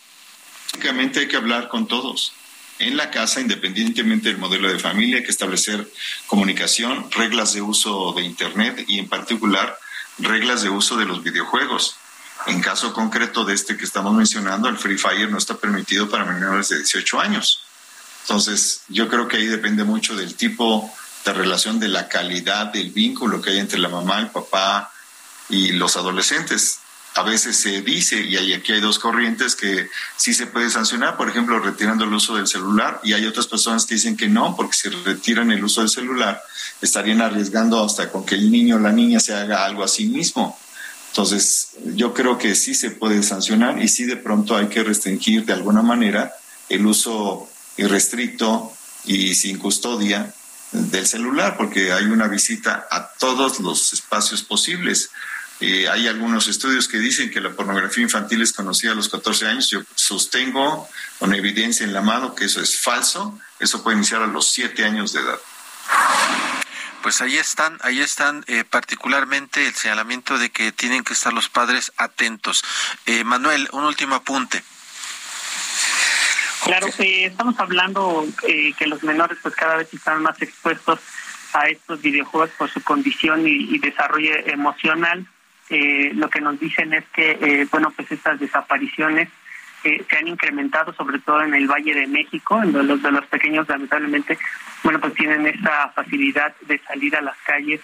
[0.72, 2.32] Básicamente hay que hablar con todos
[2.82, 5.88] en la casa, independientemente del modelo de familia, hay que establecer
[6.26, 9.78] comunicación, reglas de uso de Internet y en particular
[10.18, 11.96] reglas de uso de los videojuegos.
[12.46, 16.24] En caso concreto de este que estamos mencionando, el Free Fire no está permitido para
[16.24, 17.62] menores de 18 años.
[18.22, 20.92] Entonces, yo creo que ahí depende mucho del tipo
[21.24, 24.92] de relación, de la calidad del vínculo que hay entre la mamá, el papá
[25.48, 26.78] y los adolescentes.
[27.14, 31.28] A veces se dice, y aquí hay dos corrientes, que sí se puede sancionar, por
[31.28, 34.76] ejemplo, retirando el uso del celular, y hay otras personas que dicen que no, porque
[34.76, 36.42] si retiran el uso del celular,
[36.80, 40.06] estarían arriesgando hasta con que el niño o la niña se haga algo a sí
[40.06, 40.58] mismo.
[41.12, 45.44] Entonces, yo creo que sí se puede sancionar y sí de pronto hay que restringir
[45.44, 46.32] de alguna manera
[46.70, 48.72] el uso irrestricto
[49.04, 50.32] y sin custodia
[50.70, 55.10] del celular, porque hay una visita a todos los espacios posibles.
[55.60, 59.48] Eh, hay algunos estudios que dicen que la pornografía infantil es conocida a los 14
[59.48, 59.68] años.
[59.68, 60.88] Yo sostengo
[61.18, 63.38] con evidencia en la mano que eso es falso.
[63.60, 65.38] Eso puede iniciar a los 7 años de edad.
[67.02, 71.48] Pues ahí están, ahí están eh, particularmente el señalamiento de que tienen que estar los
[71.48, 72.64] padres atentos.
[73.06, 74.62] Eh, Manuel, un último apunte.
[76.64, 81.00] Claro, eh, estamos hablando eh, que los menores pues cada vez están más expuestos
[81.52, 85.26] a estos videojuegos por su condición y, desarrollo emocional.
[85.70, 89.28] Eh, lo que nos dicen es que, bueno, pues estas desapariciones
[89.82, 93.68] se han incrementado, sobre todo en el Valle de México, en los de los pequeños
[93.68, 94.38] lamentablemente,
[94.82, 97.80] bueno, pues tienen esa facilidad de salir a las calles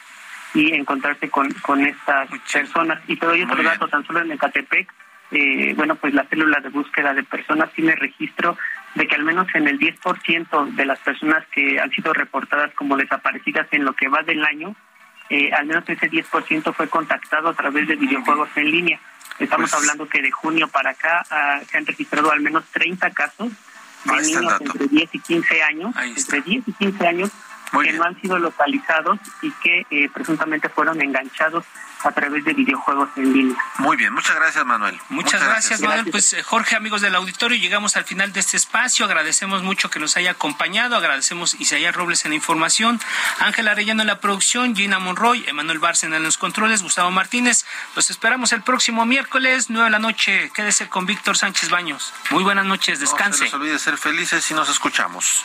[0.54, 3.00] y encontrarse con, con estas personas.
[3.06, 4.92] Y todo otro dato, tan solo en Ecatepec,
[5.30, 8.56] eh, bueno, pues la célula de búsqueda de personas tiene registro
[8.94, 12.96] de que al menos en el 10% de las personas que han sido reportadas como
[12.96, 14.74] desaparecidas en lo que va del año,
[15.28, 19.00] eh, al menos ese 10% fue contactado a través de videojuegos en línea.
[19.38, 23.10] Estamos pues hablando que de junio para acá ah, se han registrado al menos 30
[23.10, 23.48] casos
[24.04, 27.30] de niños entre 10 y 15 años, entre 10 y 15 años
[27.82, 31.64] que no han sido localizados y que eh, presuntamente fueron enganchados
[32.04, 33.56] a través de videojuegos en línea.
[33.78, 35.00] Muy bien, muchas gracias Manuel.
[35.08, 36.10] Muchas, gracias, Manuel.
[36.10, 39.04] Pues eh, Jorge, amigos del auditorio, llegamos al final de este espacio.
[39.04, 40.96] Agradecemos mucho que nos haya acompañado.
[40.96, 43.00] Agradecemos Isaías Robles en la información,
[43.40, 47.64] Ángela Arellano en la producción, Gina Monroy, Emanuel Bárcena en los controles, Gustavo Martínez.
[47.96, 50.50] Los esperamos el próximo miércoles, 9 de la noche.
[50.54, 52.12] Quédese con Víctor Sánchez Baños.
[52.30, 53.44] Muy buenas noches, descanse.
[53.44, 55.44] No se olvide ser felices y nos escuchamos.